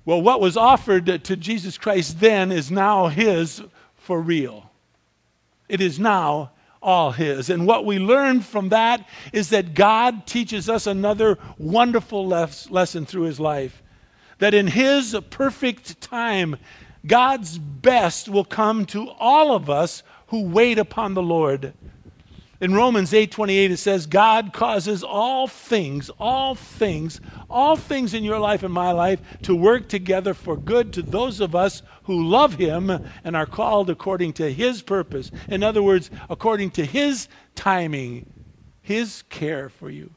Well, 0.06 0.22
what 0.22 0.41
was 0.41 0.58
offered 0.58 1.24
to 1.24 1.36
Jesus 1.36 1.78
Christ 1.78 2.19
then 2.19 2.52
is 2.52 2.72
now 2.72 3.08
his 3.08 3.62
for 3.95 4.19
real. 4.19 4.72
It 5.67 5.82
is 5.82 6.00
now 6.00 6.52
all 6.82 7.12
his. 7.12 7.50
And 7.50 7.67
what 7.67 7.86
we 7.86 8.00
learn 8.00 8.41
from 8.41 8.69
that 8.69 9.08
is 9.34 9.50
that 9.50 9.76
God 9.76 10.26
teaches 10.26 10.67
us 10.67 10.88
another 10.88 11.38
wonderful 11.58 12.28
lesson 12.28 13.06
through 13.06 13.24
his 13.24 13.39
life. 13.39 13.84
That 14.39 14.54
in 14.54 14.67
his 14.67 15.15
perfect 15.30 16.02
time, 16.02 16.56
God's 17.10 17.58
best 17.58 18.30
will 18.30 18.45
come 18.45 18.86
to 18.86 19.10
all 19.19 19.54
of 19.54 19.69
us 19.69 20.04
who 20.28 20.43
wait 20.43 20.78
upon 20.78 21.15
the 21.15 21.22
Lord. 21.22 21.74
In 22.62 22.74
Romans 22.74 23.13
8:28 23.13 23.72
it 23.72 23.78
says 23.78 24.06
God 24.06 24.54
causes 24.54 25.04
all 25.04 25.48
things, 25.48 26.10
all 26.19 26.56
things, 26.56 27.19
all 27.50 27.76
things 27.76 28.13
in 28.13 28.24
your 28.24 28.39
life 28.39 28.63
and 28.63 28.74
my 28.74 28.91
life 28.91 29.22
to 29.43 29.56
work 29.56 29.89
together 29.89 30.34
for 30.34 30.56
good 30.56 30.93
to 30.93 31.02
those 31.02 31.39
of 31.39 31.56
us 31.56 31.82
who 32.04 32.28
love 32.28 32.56
him 32.56 33.00
and 33.24 33.36
are 33.36 33.45
called 33.45 33.89
according 33.89 34.34
to 34.34 34.52
his 34.52 34.82
purpose. 34.82 35.32
In 35.50 35.63
other 35.63 35.82
words, 35.82 36.12
according 36.30 36.72
to 36.72 36.86
his 36.86 37.28
timing, 37.56 38.26
his 38.82 39.24
care 39.30 39.69
for 39.69 39.89
you. 39.89 40.12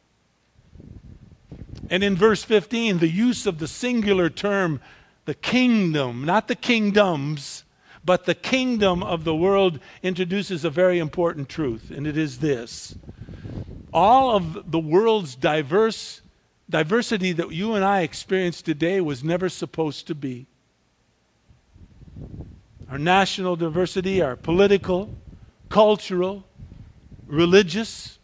And 1.88 2.02
in 2.02 2.16
verse 2.16 2.42
15, 2.42 2.98
the 2.98 3.08
use 3.08 3.46
of 3.46 3.58
the 3.58 3.68
singular 3.68 4.28
term 4.28 4.80
the 5.24 5.34
kingdom, 5.34 6.24
not 6.24 6.48
the 6.48 6.54
kingdoms, 6.54 7.64
but 8.04 8.24
the 8.24 8.34
kingdom 8.34 9.02
of 9.02 9.24
the 9.24 9.34
world 9.34 9.78
introduces 10.02 10.64
a 10.64 10.70
very 10.70 10.98
important 10.98 11.48
truth, 11.48 11.90
and 11.90 12.06
it 12.06 12.16
is 12.16 12.38
this. 12.38 12.96
All 13.92 14.34
of 14.36 14.70
the 14.70 14.78
world's 14.78 15.36
diverse 15.36 16.22
diversity 16.68 17.32
that 17.32 17.52
you 17.52 17.74
and 17.74 17.84
I 17.84 18.00
experience 18.00 18.62
today 18.62 19.00
was 19.00 19.22
never 19.22 19.48
supposed 19.48 20.06
to 20.08 20.14
be. 20.14 20.46
Our 22.90 22.98
national 22.98 23.56
diversity, 23.56 24.20
our 24.22 24.36
political, 24.36 25.14
cultural, 25.68 26.44
religious, 27.26 28.18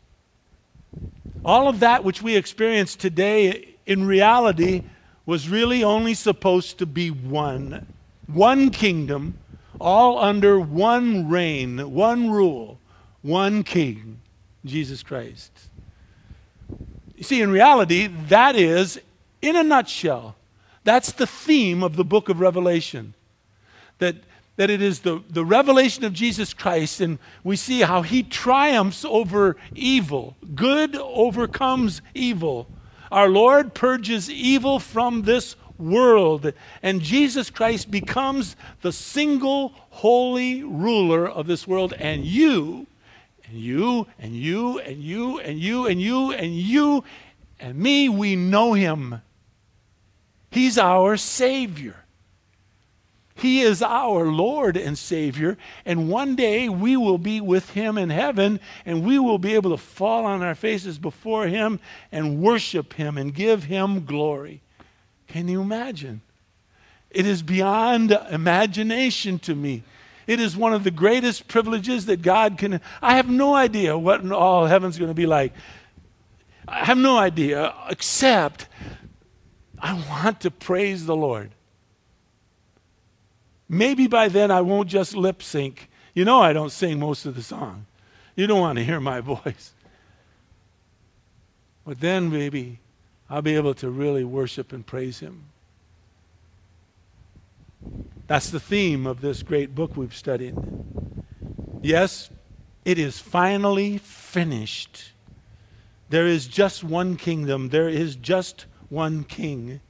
all 1.45 1.69
of 1.69 1.81
that 1.81 2.05
which 2.05 2.23
we 2.23 2.37
experience 2.37 2.97
today 2.97 3.77
in 3.87 4.07
reality 4.07 4.85
was 5.29 5.47
really 5.47 5.85
only 5.85 6.15
supposed 6.15 6.79
to 6.79 6.87
be 6.87 7.11
one. 7.11 7.85
One 8.33 8.71
kingdom, 8.71 9.37
all 9.79 10.19
under 10.19 10.59
one 10.59 11.29
reign, 11.29 11.93
one 11.93 12.31
rule, 12.31 12.79
one 13.21 13.63
king, 13.63 14.21
Jesus 14.65 15.03
Christ. 15.03 15.53
You 17.15 17.25
see, 17.25 17.43
in 17.43 17.51
reality, 17.51 18.07
that 18.29 18.57
is, 18.57 18.99
in 19.43 19.55
a 19.55 19.63
nutshell, 19.63 20.35
that's 20.83 21.13
the 21.13 21.27
theme 21.27 21.83
of 21.83 21.97
the 21.97 22.05
book 22.05 22.31
of 22.31 22.41
Revelation. 22.41 23.13
That 23.99 24.17
that 24.57 24.71
it 24.71 24.81
is 24.81 25.01
the, 25.01 25.23
the 25.29 25.45
revelation 25.45 26.05
of 26.05 26.15
Jesus 26.15 26.55
Christ, 26.55 27.03
and 27.03 27.19
we 27.45 27.55
see 27.55 27.83
how 27.83 28.01
he 28.01 28.23
triumphs 28.23 29.05
over 29.05 29.57
evil. 29.75 30.37
Good 30.55 30.97
overcomes 30.97 32.01
evil. 32.15 32.67
Our 33.11 33.29
Lord 33.29 33.75
purges 33.75 34.31
evil 34.31 34.79
from 34.79 35.23
this 35.23 35.57
world, 35.79 36.53
and 36.83 37.01
Jesus 37.01 37.51
Christ 37.51 37.91
becomes 37.91 38.57
the 38.83 38.93
single 38.93 39.73
holy 39.91 40.63
ruler 40.63 41.29
of 41.29 41.47
this 41.47 41.67
world, 41.67 41.95
and 41.95 42.25
you, 42.25 42.87
and 43.47 43.59
you, 43.59 44.07
and 44.19 44.35
you, 44.35 44.79
and 44.81 45.03
you, 45.03 45.39
and 45.39 45.59
you, 45.59 45.87
and 45.87 46.01
you, 46.01 46.33
and 46.33 46.55
you, 46.55 47.05
and 47.61 47.79
me, 47.79 48.09
we 48.09 48.37
know 48.37 48.75
him. 48.75 49.23
He's 50.51 50.79
our 50.79 51.17
Savior. 51.17 51.97
He 53.39 53.61
is 53.61 53.83
our 53.83 54.27
Lord 54.27 54.77
and 54.77 54.99
Savior, 54.99 55.57
and 55.85 56.09
one 56.09 56.35
day 56.35 56.69
we 56.69 56.97
will 56.97 57.19
be 57.19 57.41
with 57.41 57.71
Him 57.71 57.97
in 57.97 58.11
heaven, 58.11 58.59
and 58.85 59.07
we 59.07 59.19
will 59.19 59.39
be 59.39 59.55
able 59.55 59.71
to 59.71 59.77
fall 59.77 60.25
on 60.25 60.43
our 60.43 60.57
faces 60.57 60.99
before 60.99 61.47
Him 61.47 61.79
and 62.11 62.43
worship 62.43 62.95
Him 62.95 63.17
and 63.17 63.33
give 63.33 63.65
Him 63.65 64.05
glory. 64.05 64.61
Can 65.29 65.47
you 65.47 65.61
imagine? 65.61 66.21
It 67.11 67.27
is 67.27 67.43
beyond 67.43 68.11
imagination 68.31 69.39
to 69.41 69.55
me. 69.55 69.83
It 70.27 70.41
is 70.41 70.57
one 70.57 70.75
of 70.75 70.85
the 70.85 70.91
greatest 70.91 71.49
privileges 71.49 72.07
that 72.07 72.21
God 72.23 72.59
can. 72.59 72.81
I 73.01 73.17
have 73.17 73.31
no 73.31 73.55
idea 73.55 73.97
what 73.97 74.31
all 74.31 74.67
heaven's 74.67 74.99
going 74.99 75.11
to 75.11 75.15
be 75.15 75.27
like. 75.27 75.53
I 76.67 76.85
have 76.85 76.99
no 76.99 77.17
idea, 77.17 77.73
except 77.89 78.69
I 79.79 79.95
want 79.95 80.41
to 80.41 80.51
praise 80.51 81.07
the 81.07 81.17
Lord. 81.17 81.53
Maybe 83.69 84.07
by 84.07 84.29
then 84.29 84.51
I 84.51 84.61
won't 84.61 84.89
just 84.89 85.15
lip 85.15 85.43
sync. 85.43 85.91
You 86.15 86.25
know, 86.25 86.41
I 86.41 86.53
don't 86.53 86.71
sing 86.71 86.99
most 86.99 87.27
of 87.27 87.35
the 87.35 87.43
song. 87.43 87.87
You 88.35 88.47
don't 88.47 88.61
want 88.61 88.79
to 88.79 88.85
hear 88.85 89.01
my 89.01 89.21
voice. 89.35 89.73
But 91.85 92.01
then 92.01 92.31
maybe 92.31 92.81
I'll 93.29 93.43
be 93.43 93.57
able 93.57 93.75
to 93.75 93.91
really 93.91 94.25
worship 94.25 94.73
and 94.73 94.87
praise 94.87 95.21
Him. 95.21 95.45
That's 98.27 98.51
the 98.51 98.61
theme 98.61 99.07
of 99.07 99.21
this 99.21 99.43
great 99.43 99.75
book 99.75 99.97
we've 99.97 100.15
studied. 100.15 100.55
Yes, 101.83 102.31
it 102.85 102.99
is 102.99 103.19
finally 103.19 103.99
finished. 103.99 105.13
There 106.11 106.27
is 106.27 106.47
just 106.47 106.85
one 106.85 107.17
kingdom, 107.17 107.69
there 107.69 107.89
is 107.89 108.17
just 108.17 108.67
one 108.89 109.25
king. 109.25 109.81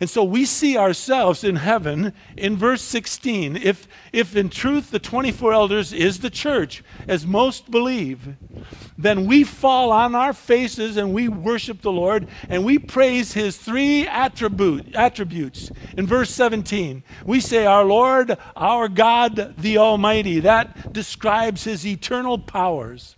And 0.00 0.08
so 0.08 0.24
we 0.24 0.46
see 0.46 0.78
ourselves 0.78 1.44
in 1.44 1.56
heaven 1.56 2.14
in 2.34 2.56
verse 2.56 2.80
16. 2.80 3.56
If, 3.56 3.86
if 4.14 4.34
in 4.34 4.48
truth 4.48 4.90
the 4.90 4.98
24 4.98 5.52
elders 5.52 5.92
is 5.92 6.20
the 6.20 6.30
church, 6.30 6.82
as 7.06 7.26
most 7.26 7.70
believe, 7.70 8.36
then 8.96 9.26
we 9.26 9.44
fall 9.44 9.92
on 9.92 10.14
our 10.14 10.32
faces 10.32 10.96
and 10.96 11.12
we 11.12 11.28
worship 11.28 11.82
the 11.82 11.92
Lord 11.92 12.26
and 12.48 12.64
we 12.64 12.78
praise 12.78 13.34
his 13.34 13.58
three 13.58 14.06
attribute, 14.06 14.94
attributes. 14.94 15.70
In 15.98 16.06
verse 16.06 16.30
17, 16.30 17.02
we 17.26 17.40
say, 17.40 17.66
Our 17.66 17.84
Lord, 17.84 18.38
our 18.56 18.88
God, 18.88 19.54
the 19.58 19.76
Almighty. 19.76 20.40
That 20.40 20.74
describes 20.94 21.64
his 21.64 21.86
eternal 21.86 22.38
powers. 22.38 23.16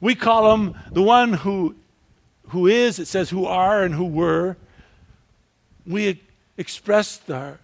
We 0.00 0.16
call 0.16 0.52
him 0.54 0.74
the 0.94 1.02
one 1.02 1.32
who, 1.32 1.76
who 2.48 2.66
is, 2.66 2.98
it 2.98 3.06
says 3.06 3.30
who 3.30 3.46
are 3.46 3.84
and 3.84 3.94
who 3.94 4.06
were 4.06 4.56
we 5.86 6.22
expressed 6.56 7.30
our, 7.30 7.58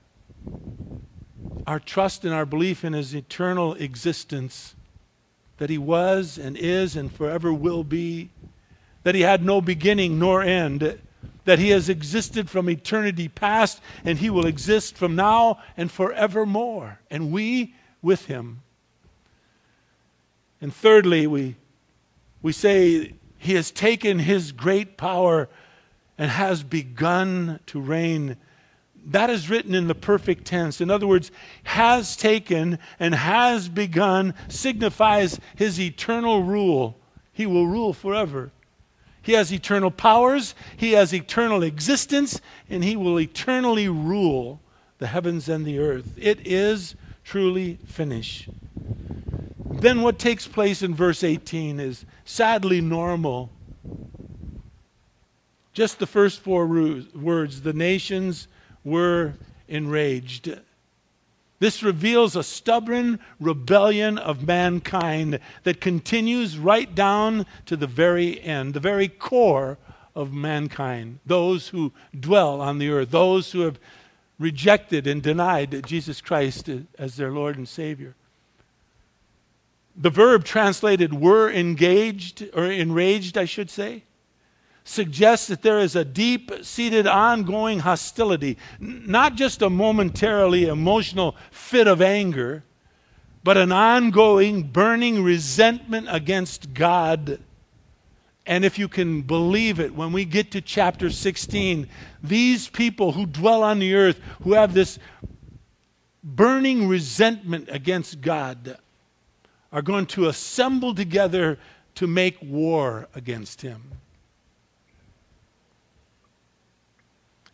our 1.67 1.81
trust 1.81 2.25
and 2.25 2.33
our 2.33 2.47
belief 2.47 2.85
in 2.85 2.93
his 2.93 3.15
eternal 3.15 3.75
existence, 3.75 4.75
that 5.59 5.71
he 5.71 5.79
was 5.79 6.39
and 6.39 6.57
is 6.57 6.97
and 6.97 7.13
forever 7.13 7.53
will 7.53 7.85
be, 7.85 8.31
that 9.03 9.15
he 9.15 9.23
had 9.23 9.45
no 9.45 9.61
beginning 9.61 10.19
nor 10.19 10.43
end, 10.43 10.99
that 11.45 11.59
he 11.59 11.71
has 11.71 11.89
existed 11.89 12.51
from 12.51 12.69
eternity 12.69 13.29
past 13.29 13.81
and 14.05 14.19
he 14.19 14.29
will 14.29 14.47
exist 14.47 14.97
from 14.97 15.15
now 15.15 15.59
and 15.77 15.91
forevermore, 15.91 17.01
and 17.11 17.31
we 17.33 17.75
with 18.03 18.27
him. 18.27 18.63
And 20.61 20.75
thirdly, 20.75 21.27
we, 21.27 21.57
we 22.43 22.53
say 22.53 23.15
he 23.39 23.55
has 23.55 23.71
taken 23.71 24.19
his 24.19 24.53
great 24.53 24.97
power 24.97 25.49
and 26.19 26.31
has 26.31 26.63
begun 26.63 27.61
to 27.67 27.81
reign. 27.81 28.37
That 29.07 29.31
is 29.31 29.51
written 29.51 29.75
in 29.75 29.87
the 29.87 29.95
perfect 29.95 30.45
tense. 30.45 30.81
In 30.81 30.91
other 30.91 31.07
words, 31.07 31.31
has 31.65 32.17
taken 32.17 32.79
and 32.99 33.15
has 33.15 33.69
begun 33.69 34.35
signifies 34.49 35.39
his 35.55 35.81
eternal 35.81 36.43
rule. 36.43 36.97
He 37.33 37.47
will 37.47 37.67
rule 37.67 37.93
forever. 37.93 38.51
He 39.23 39.33
has 39.33 39.53
eternal 39.53 39.91
powers, 39.91 40.55
he 40.77 40.93
has 40.93 41.13
eternal 41.13 41.65
existence, 41.65 42.41
and 42.71 42.85
he 42.85 42.95
will 42.95 43.19
eternally 43.19 43.89
rule 43.89 44.61
the 44.99 45.09
heavens 45.09 45.49
and 45.49 45.67
the 45.67 45.81
earth. 45.81 46.17
It 46.17 46.47
is 46.47 46.95
truly 47.25 47.79
finished. 47.87 48.49
Then 49.69 50.03
what 50.03 50.21
takes 50.21 50.47
place 50.47 50.81
in 50.81 50.95
verse 50.95 51.25
18 51.25 51.81
is 51.81 52.07
sadly 52.25 52.81
normal 52.81 53.51
just 55.77 55.99
the 55.99 56.07
first 56.07 56.41
four 56.41 56.67
words 56.67 57.61
the 57.61 57.73
nations 57.75 58.49
were 58.83 59.35
enraged. 59.69 60.59
This 61.59 61.83
reveals 61.83 62.35
a 62.35 62.43
stubborn 62.43 63.19
rebellion 63.39 64.17
of 64.17 64.47
mankind 64.47 65.39
that 65.65 65.83
continues 65.83 66.57
right 66.57 66.95
down 66.95 67.45
to 67.67 67.77
the 67.77 67.87
very 67.87 68.41
end, 68.41 68.73
the 68.73 68.81
very 68.81 69.07
core 69.07 69.77
of 70.15 70.33
mankind. 70.33 71.19
Those 71.27 71.69
who 71.69 71.93
dwell 72.19 72.63
on 72.63 72.79
the 72.79 72.89
earth, 72.89 73.11
those 73.11 73.53
who 73.53 73.61
have 73.61 73.79
rejected 74.39 75.07
and 75.07 75.23
denied 75.23 75.85
Jesus 75.87 76.23
Christ 76.23 76.71
as 76.99 77.17
their 77.17 77.33
Lord 77.33 77.59
and 77.59 77.69
Savior. 77.69 78.15
The 79.95 80.09
verb 80.09 80.45
translated 80.45 81.13
were 81.13 81.51
engaged, 81.51 82.49
or 82.55 82.65
enraged, 82.65 83.37
I 83.37 83.45
should 83.45 83.69
say, 83.69 84.05
suggests 84.87 85.49
that 85.49 85.63
there 85.63 85.81
is 85.81 85.97
a 85.97 86.05
deep 86.05 86.53
seated 86.63 87.09
ongoing 87.09 87.81
hostility, 87.81 88.57
not 88.79 89.35
just 89.35 89.61
a 89.61 89.69
momentarily 89.69 90.67
emotional 90.67 91.37
fit 91.51 91.89
of 91.89 92.01
anger, 92.01 92.63
but 93.43 93.57
an 93.57 93.73
ongoing 93.73 94.63
burning 94.63 95.23
resentment 95.23 96.07
against 96.09 96.73
God. 96.73 97.41
And 98.47 98.65
if 98.65 98.79
you 98.79 98.87
can 98.87 99.23
believe 99.23 99.81
it, 99.81 99.93
when 99.93 100.13
we 100.13 100.25
get 100.25 100.53
to 100.53 100.61
chapter 100.61 101.11
16, 101.11 101.89
these 102.23 102.69
people 102.69 103.13
who 103.13 103.27
dwell 103.27 103.65
on 103.65 103.81
the 103.81 103.93
earth, 103.95 104.21
who 104.43 104.53
have 104.53 104.73
this 104.73 105.01
burning 106.23 106.87
resentment 106.87 107.69
against 107.73 108.21
God, 108.21 108.79
are 109.73 109.83
going 109.83 110.07
to 110.07 110.29
assemble 110.29 110.95
together 110.95 111.59
to 111.97 112.07
make 112.07 112.39
war 112.41 113.09
against 113.17 113.63
him. 113.63 113.83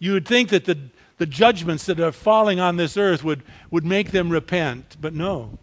You 0.02 0.14
would 0.14 0.26
think 0.26 0.48
that 0.48 0.64
the, 0.64 0.76
the 1.18 1.26
judgments 1.26 1.86
that 1.86 2.00
are 2.00 2.10
falling 2.10 2.58
on 2.58 2.76
this 2.76 2.96
earth 2.96 3.22
would, 3.22 3.44
would 3.70 3.84
make 3.84 4.10
them 4.10 4.30
repent, 4.30 4.96
but 5.00 5.14
no. 5.14 5.60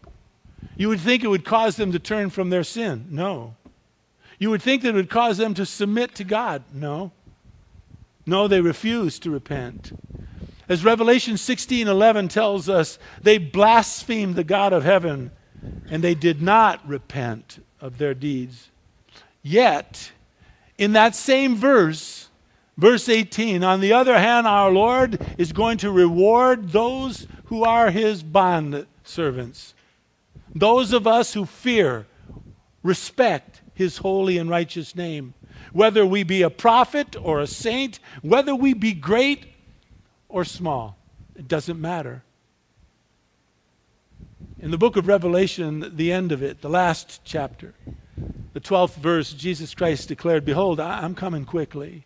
You 0.78 0.88
would 0.88 1.02
think 1.02 1.26
it 1.26 1.28
would 1.28 1.44
cause 1.44 1.76
them 1.76 1.92
to 1.92 2.00
turn 2.00 2.30
from 2.30 2.50
their 2.50 2.64
sin. 2.64 3.08
No. 3.10 3.58
You 4.38 4.50
would 4.50 4.62
think 4.62 4.84
that 4.84 4.92
it 4.92 4.96
would 4.96 5.10
cause 5.10 5.40
them 5.40 5.54
to 5.56 5.66
submit 5.66 6.16
to 6.16 6.24
God. 6.24 6.64
No. 6.74 7.12
No, 8.26 8.48
they 8.48 8.62
refuse 8.62 9.20
to 9.20 9.30
repent. 9.30 9.92
As 10.70 10.86
Revelation 10.86 11.36
16:11 11.36 12.30
tells 12.30 12.70
us, 12.70 12.98
they 13.22 13.40
blasphemed 13.40 14.38
the 14.38 14.46
God 14.46 14.72
of 14.72 14.86
heaven 14.86 15.32
and 15.92 16.02
they 16.02 16.16
did 16.16 16.42
not 16.42 16.88
repent 16.88 17.62
of 17.82 17.98
their 17.98 18.14
deeds. 18.14 18.70
Yet, 19.44 20.14
in 20.78 20.94
that 20.94 21.14
same 21.14 21.58
verse, 21.58 22.29
Verse 22.80 23.10
18 23.10 23.62
On 23.62 23.82
the 23.82 23.92
other 23.92 24.18
hand, 24.18 24.48
our 24.48 24.72
Lord 24.72 25.20
is 25.38 25.52
going 25.52 25.80
to 25.80 25.92
reward 25.92 26.70
those 26.70 27.28
who 27.46 27.66
are 27.66 27.92
his 27.92 28.24
bond 28.24 28.88
servants. 29.04 29.74
Those 30.56 30.94
of 30.94 31.06
us 31.06 31.34
who 31.34 31.46
fear, 31.46 32.08
respect 32.82 33.62
his 33.74 33.98
holy 33.98 34.38
and 34.38 34.50
righteous 34.50 34.96
name. 34.96 35.34
Whether 35.74 36.06
we 36.06 36.24
be 36.24 36.42
a 36.42 36.50
prophet 36.50 37.18
or 37.22 37.42
a 37.42 37.48
saint, 37.48 38.00
whether 38.22 38.56
we 38.56 38.74
be 38.74 38.94
great 38.94 39.48
or 40.30 40.46
small, 40.46 40.98
it 41.36 41.50
doesn't 41.50 41.82
matter. 41.82 42.24
In 44.62 44.72
the 44.72 44.78
book 44.78 44.96
of 44.96 45.06
Revelation, 45.06 45.98
the 45.98 46.14
end 46.14 46.32
of 46.32 46.42
it, 46.42 46.62
the 46.62 46.70
last 46.70 47.20
chapter, 47.26 47.74
the 48.54 48.62
12th 48.62 48.96
verse, 48.96 49.34
Jesus 49.34 49.76
Christ 49.76 50.08
declared, 50.08 50.46
Behold, 50.46 50.80
I'm 50.80 51.14
coming 51.14 51.44
quickly. 51.44 52.06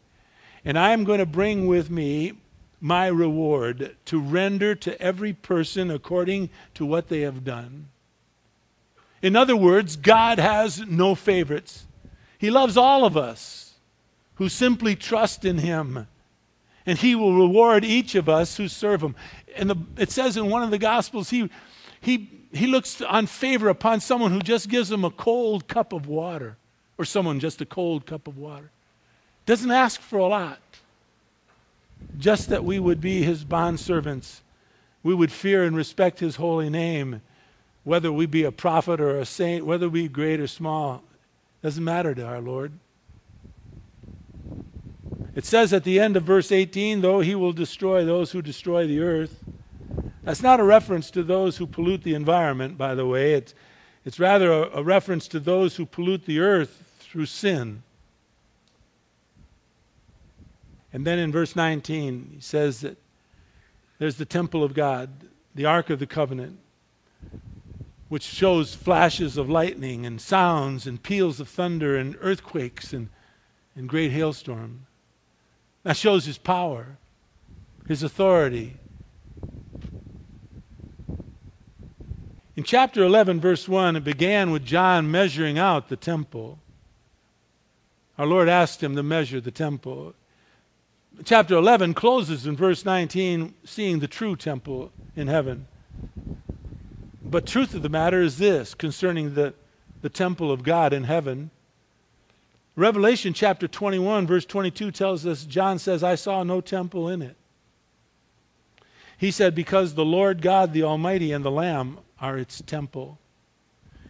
And 0.65 0.77
I 0.77 0.91
am 0.91 1.03
going 1.03 1.19
to 1.19 1.25
bring 1.25 1.67
with 1.67 1.89
me 1.89 2.33
my 2.79 3.07
reward 3.07 3.95
to 4.05 4.19
render 4.19 4.75
to 4.75 5.01
every 5.01 5.33
person 5.33 5.89
according 5.89 6.49
to 6.73 6.85
what 6.85 7.09
they 7.09 7.21
have 7.21 7.43
done. 7.43 7.87
In 9.21 9.35
other 9.35 9.55
words, 9.55 9.95
God 9.95 10.37
has 10.37 10.81
no 10.81 11.15
favorites. 11.15 11.85
He 12.37 12.51
loves 12.51 12.75
all 12.75 13.05
of 13.05 13.15
us 13.15 13.75
who 14.35 14.49
simply 14.49 14.95
trust 14.95 15.45
in 15.45 15.59
Him. 15.59 16.07
And 16.85 16.97
He 16.97 17.15
will 17.15 17.33
reward 17.33 17.85
each 17.85 18.15
of 18.15 18.27
us 18.27 18.57
who 18.57 18.67
serve 18.67 19.01
Him. 19.01 19.15
And 19.55 19.69
the, 19.69 19.75
it 19.97 20.11
says 20.11 20.35
in 20.35 20.49
one 20.49 20.63
of 20.63 20.71
the 20.71 20.77
Gospels, 20.77 21.29
He, 21.29 21.49
he, 22.01 22.29
he 22.51 22.67
looks 22.67 23.01
on 23.01 23.27
favor 23.27 23.69
upon 23.69 24.01
someone 24.01 24.31
who 24.31 24.41
just 24.41 24.67
gives 24.67 24.91
him 24.91 25.05
a 25.05 25.09
cold 25.09 25.69
cup 25.69 25.93
of 25.93 26.05
water, 26.05 26.57
or 26.97 27.05
someone 27.05 27.39
just 27.39 27.61
a 27.61 27.65
cold 27.65 28.05
cup 28.05 28.27
of 28.27 28.37
water. 28.37 28.71
Doesn't 29.45 29.71
ask 29.71 29.99
for 29.99 30.19
a 30.19 30.27
lot. 30.27 30.59
Just 32.17 32.49
that 32.49 32.63
we 32.63 32.79
would 32.79 33.01
be 33.01 33.23
His 33.23 33.43
bondservants. 33.43 34.41
We 35.01 35.13
would 35.13 35.31
fear 35.31 35.63
and 35.63 35.75
respect 35.75 36.19
His 36.19 36.37
holy 36.37 36.69
name 36.69 37.21
whether 37.83 38.11
we 38.11 38.25
be 38.25 38.43
a 38.43 38.51
prophet 38.51 39.01
or 39.01 39.19
a 39.19 39.25
saint, 39.25 39.65
whether 39.65 39.89
we 39.89 40.03
be 40.03 40.07
great 40.07 40.39
or 40.39 40.47
small, 40.47 41.03
doesn't 41.61 41.83
matter 41.83 42.15
to 42.15 42.25
our 42.25 42.39
Lord. 42.39 42.71
It 45.35 45.45
says 45.45 45.73
at 45.73 45.83
the 45.83 45.99
end 45.99 46.15
of 46.15 46.23
verse 46.23 46.51
18, 46.51 47.01
though 47.01 47.19
he 47.19 47.35
will 47.35 47.53
destroy 47.53 48.05
those 48.05 48.31
who 48.31 48.41
destroy 48.41 48.87
the 48.87 49.01
earth. 49.01 49.43
That's 50.23 50.41
not 50.41 50.59
a 50.59 50.63
reference 50.63 51.11
to 51.11 51.23
those 51.23 51.57
who 51.57 51.67
pollute 51.67 52.03
the 52.03 52.13
environment, 52.13 52.77
by 52.77 52.95
the 52.95 53.05
way. 53.05 53.33
It's, 53.33 53.53
it's 54.05 54.19
rather 54.19 54.51
a, 54.51 54.79
a 54.79 54.83
reference 54.83 55.27
to 55.29 55.39
those 55.39 55.75
who 55.75 55.85
pollute 55.85 56.25
the 56.25 56.39
earth 56.39 56.83
through 56.99 57.25
sin. 57.25 57.83
And 60.93 61.05
then 61.05 61.19
in 61.19 61.31
verse 61.31 61.55
19, 61.55 62.29
he 62.35 62.39
says 62.39 62.81
that 62.81 62.97
there's 63.99 64.15
the 64.17 64.25
temple 64.25 64.63
of 64.63 64.73
God, 64.73 65.09
the 65.55 65.65
Ark 65.65 65.89
of 65.89 65.99
the 65.99 66.07
Covenant 66.07 66.59
which 68.13 68.21
shows 68.21 68.75
flashes 68.75 69.37
of 69.37 69.49
lightning 69.49 70.05
and 70.05 70.21
sounds 70.21 70.85
and 70.85 71.01
peals 71.01 71.39
of 71.39 71.49
thunder 71.49 71.97
and 71.97 72.15
earthquakes 72.21 72.93
and, 72.93 73.09
and 73.75 73.89
great 73.89 74.11
hailstorm. 74.11 74.85
That 75.81 75.97
shows 75.97 76.25
his 76.25 76.37
power, 76.37 76.97
his 77.87 78.03
authority. 78.03 78.77
In 82.55 82.63
chapter 82.63 83.03
11, 83.03 83.39
verse 83.41 83.67
1, 83.67 83.95
it 83.95 84.03
began 84.03 84.51
with 84.51 84.63
John 84.63 85.09
measuring 85.09 85.57
out 85.57 85.89
the 85.89 85.95
temple. 85.95 86.59
Our 88.19 88.27
Lord 88.27 88.47
asked 88.47 88.83
him 88.83 88.95
to 88.95 89.01
measure 89.01 89.41
the 89.41 89.49
temple. 89.49 90.13
Chapter 91.23 91.55
11 91.55 91.93
closes 91.93 92.47
in 92.47 92.55
verse 92.55 92.85
19, 92.85 93.53
seeing 93.63 93.99
the 93.99 94.07
true 94.07 94.35
temple 94.35 94.91
in 95.15 95.27
heaven. 95.27 95.67
But 97.23 97.45
truth 97.45 97.75
of 97.75 97.83
the 97.83 97.89
matter 97.89 98.21
is 98.21 98.39
this 98.39 98.73
concerning 98.73 99.35
the, 99.35 99.53
the 100.01 100.09
temple 100.09 100.51
of 100.51 100.63
God 100.63 100.91
in 100.91 101.03
heaven. 101.03 101.51
Revelation 102.75 103.33
chapter 103.33 103.67
21, 103.67 104.25
verse 104.25 104.45
22 104.45 104.91
tells 104.91 105.25
us 105.25 105.45
John 105.45 105.77
says, 105.77 106.03
I 106.03 106.15
saw 106.15 106.41
no 106.41 106.61
temple 106.61 107.07
in 107.07 107.21
it. 107.21 107.35
He 109.15 109.29
said, 109.29 109.53
Because 109.53 109.93
the 109.93 110.03
Lord 110.03 110.41
God, 110.41 110.73
the 110.73 110.83
Almighty, 110.83 111.31
and 111.31 111.45
the 111.45 111.51
Lamb 111.51 111.99
are 112.19 112.37
its 112.37 112.61
temple. 112.65 113.19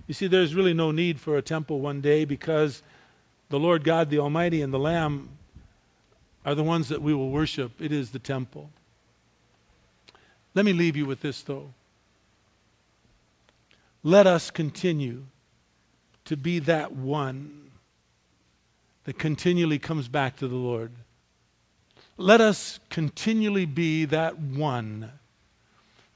You 0.08 0.14
see, 0.14 0.28
there's 0.28 0.56
really 0.56 0.74
no 0.74 0.92
need 0.92 1.20
for 1.20 1.38
a 1.38 1.42
temple 1.42 1.82
one 1.82 2.00
day 2.00 2.24
because 2.24 2.82
the 3.50 3.60
Lord 3.60 3.84
God, 3.84 4.10
the 4.10 4.20
Almighty, 4.20 4.62
and 4.62 4.74
the 4.74 4.80
Lamb 4.80 5.30
are 6.46 6.56
the 6.56 6.64
ones 6.64 6.90
that 6.90 7.02
we 7.02 7.14
will 7.14 7.30
worship. 7.30 7.82
It 7.82 7.92
is 7.92 8.12
the 8.12 8.20
temple. 8.20 8.70
Let 10.54 10.66
me 10.66 10.74
leave 10.74 10.96
you 10.96 11.06
with 11.06 11.22
this, 11.22 11.42
though 11.42 11.74
let 14.04 14.28
us 14.28 14.52
continue 14.52 15.24
to 16.26 16.36
be 16.36 16.60
that 16.60 16.92
one 16.92 17.72
that 19.06 19.18
continually 19.18 19.80
comes 19.80 20.08
back 20.08 20.36
to 20.38 20.48
the 20.48 20.56
Lord. 20.56 20.92
Let 22.18 22.42
us 22.42 22.80
continually 22.90 23.66
be 23.66 24.06
that 24.06 24.38
one 24.38 25.12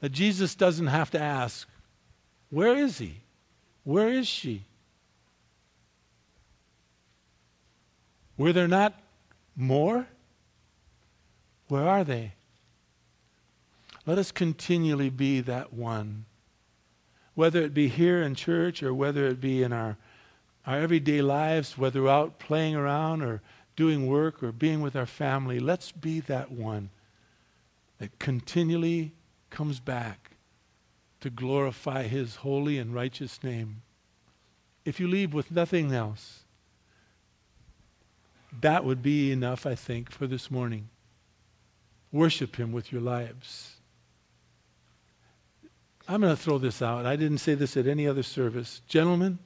that 0.00 0.10
Jesus 0.10 0.54
doesn't 0.54 0.86
have 0.86 1.10
to 1.10 1.20
ask, 1.20 1.66
Where 2.50 2.76
is 2.76 2.98
he? 2.98 3.22
Where 3.84 4.10
is 4.10 4.28
she? 4.28 4.64
Were 8.36 8.52
there 8.52 8.68
not 8.68 8.94
more? 9.56 10.06
Where 11.68 11.86
are 11.86 12.04
they? 12.04 12.32
Let 14.06 14.18
us 14.18 14.32
continually 14.32 15.10
be 15.10 15.40
that 15.40 15.72
one 15.72 16.24
whether 17.38 17.62
it 17.62 17.72
be 17.72 17.86
here 17.86 18.20
in 18.20 18.34
church 18.34 18.82
or 18.82 18.92
whether 18.92 19.28
it 19.28 19.40
be 19.40 19.62
in 19.62 19.72
our, 19.72 19.96
our 20.66 20.76
everyday 20.80 21.22
lives, 21.22 21.78
whether 21.78 22.08
out 22.08 22.40
playing 22.40 22.74
around 22.74 23.22
or 23.22 23.40
doing 23.76 24.08
work 24.08 24.42
or 24.42 24.50
being 24.50 24.80
with 24.80 24.96
our 24.96 25.06
family, 25.06 25.60
let's 25.60 25.92
be 25.92 26.18
that 26.18 26.50
one 26.50 26.90
that 27.98 28.18
continually 28.18 29.12
comes 29.50 29.78
back 29.78 30.32
to 31.20 31.30
glorify 31.30 32.02
his 32.02 32.34
holy 32.34 32.76
and 32.76 32.92
righteous 32.92 33.40
name. 33.44 33.82
If 34.84 34.98
you 34.98 35.06
leave 35.06 35.32
with 35.32 35.52
nothing 35.52 35.92
else, 35.92 36.42
that 38.60 38.84
would 38.84 39.00
be 39.00 39.30
enough, 39.30 39.64
I 39.64 39.76
think, 39.76 40.10
for 40.10 40.26
this 40.26 40.50
morning. 40.50 40.88
Worship 42.12 42.56
him 42.56 42.72
with 42.72 42.92
your 42.92 43.02
lives. 43.02 43.76
I'm 46.08 46.22
going 46.22 46.34
to 46.34 46.42
throw 46.42 46.56
this 46.58 46.80
out. 46.80 47.04
I 47.04 47.16
didn't 47.16 47.38
say 47.38 47.54
this 47.54 47.76
at 47.76 47.86
any 47.86 48.06
other 48.06 48.22
service. 48.22 48.80
Gentlemen, 48.88 49.38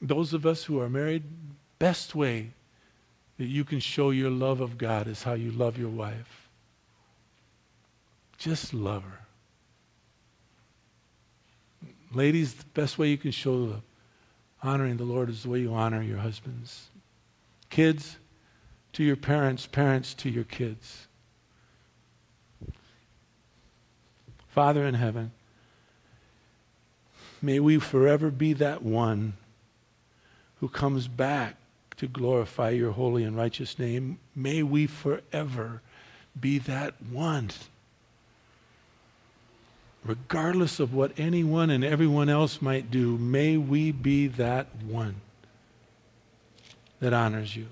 those 0.00 0.32
of 0.32 0.44
us 0.44 0.64
who 0.64 0.80
are 0.80 0.88
married, 0.88 1.22
best 1.78 2.14
way 2.14 2.50
that 3.38 3.46
you 3.46 3.64
can 3.64 3.78
show 3.78 4.10
your 4.10 4.30
love 4.30 4.60
of 4.60 4.76
God 4.78 5.06
is 5.06 5.22
how 5.22 5.34
you 5.34 5.52
love 5.52 5.78
your 5.78 5.90
wife. 5.90 6.48
Just 8.36 8.74
love 8.74 9.04
her. 9.04 9.20
Ladies, 12.12 12.54
the 12.54 12.64
best 12.74 12.98
way 12.98 13.08
you 13.08 13.16
can 13.16 13.30
show 13.30 13.66
the 13.66 13.80
honoring 14.62 14.96
the 14.96 15.04
Lord 15.04 15.30
is 15.30 15.44
the 15.44 15.48
way 15.48 15.60
you 15.60 15.72
honor 15.72 16.02
your 16.02 16.18
husbands. 16.18 16.88
Kids, 17.70 18.18
to 18.92 19.04
your 19.04 19.16
parents, 19.16 19.66
parents 19.66 20.12
to 20.14 20.28
your 20.28 20.44
kids. 20.44 21.06
Father 24.52 24.84
in 24.84 24.94
heaven, 24.94 25.32
may 27.40 27.58
we 27.58 27.78
forever 27.78 28.30
be 28.30 28.52
that 28.52 28.82
one 28.82 29.32
who 30.60 30.68
comes 30.68 31.08
back 31.08 31.56
to 31.96 32.06
glorify 32.06 32.68
your 32.68 32.92
holy 32.92 33.24
and 33.24 33.34
righteous 33.34 33.78
name. 33.78 34.18
May 34.36 34.62
we 34.62 34.86
forever 34.86 35.80
be 36.38 36.58
that 36.58 36.94
one. 37.10 37.50
Regardless 40.04 40.78
of 40.78 40.92
what 40.92 41.12
anyone 41.16 41.70
and 41.70 41.82
everyone 41.82 42.28
else 42.28 42.60
might 42.60 42.90
do, 42.90 43.16
may 43.16 43.56
we 43.56 43.90
be 43.90 44.26
that 44.26 44.66
one 44.86 45.14
that 47.00 47.14
honors 47.14 47.56
you. 47.56 47.68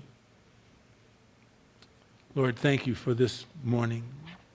Lord, 2.33 2.57
thank 2.57 2.87
you 2.87 2.95
for 2.95 3.13
this 3.13 3.45
morning. 3.63 4.03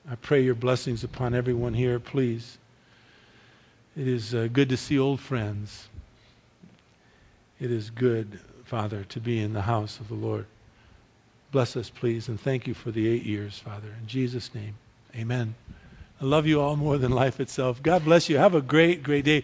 I 0.08 0.14
pray 0.14 0.40
your 0.40 0.54
blessings 0.54 1.02
upon 1.02 1.34
everyone 1.34 1.74
here, 1.74 1.98
please. 1.98 2.58
It 3.96 4.06
is 4.06 4.34
uh, 4.34 4.48
good 4.52 4.68
to 4.68 4.76
see 4.76 4.96
old 4.98 5.18
friends. 5.18 5.88
It 7.58 7.72
is 7.72 7.90
good, 7.90 8.38
Father, 8.64 9.02
to 9.04 9.20
be 9.20 9.40
in 9.40 9.52
the 9.52 9.62
house 9.62 9.98
of 9.98 10.06
the 10.06 10.14
Lord. 10.14 10.46
Bless 11.50 11.76
us, 11.76 11.90
please, 11.90 12.28
and 12.28 12.40
thank 12.40 12.68
you 12.68 12.74
for 12.74 12.92
the 12.92 13.08
eight 13.08 13.24
years, 13.24 13.58
Father. 13.58 13.88
In 14.00 14.06
Jesus' 14.06 14.54
name, 14.54 14.74
amen. 15.16 15.56
I 16.20 16.24
love 16.24 16.46
you 16.46 16.60
all 16.60 16.76
more 16.76 16.98
than 16.98 17.10
life 17.10 17.40
itself. 17.40 17.82
God 17.82 18.04
bless 18.04 18.28
you. 18.28 18.38
Have 18.38 18.54
a 18.54 18.62
great, 18.62 19.02
great 19.02 19.24
day. 19.24 19.42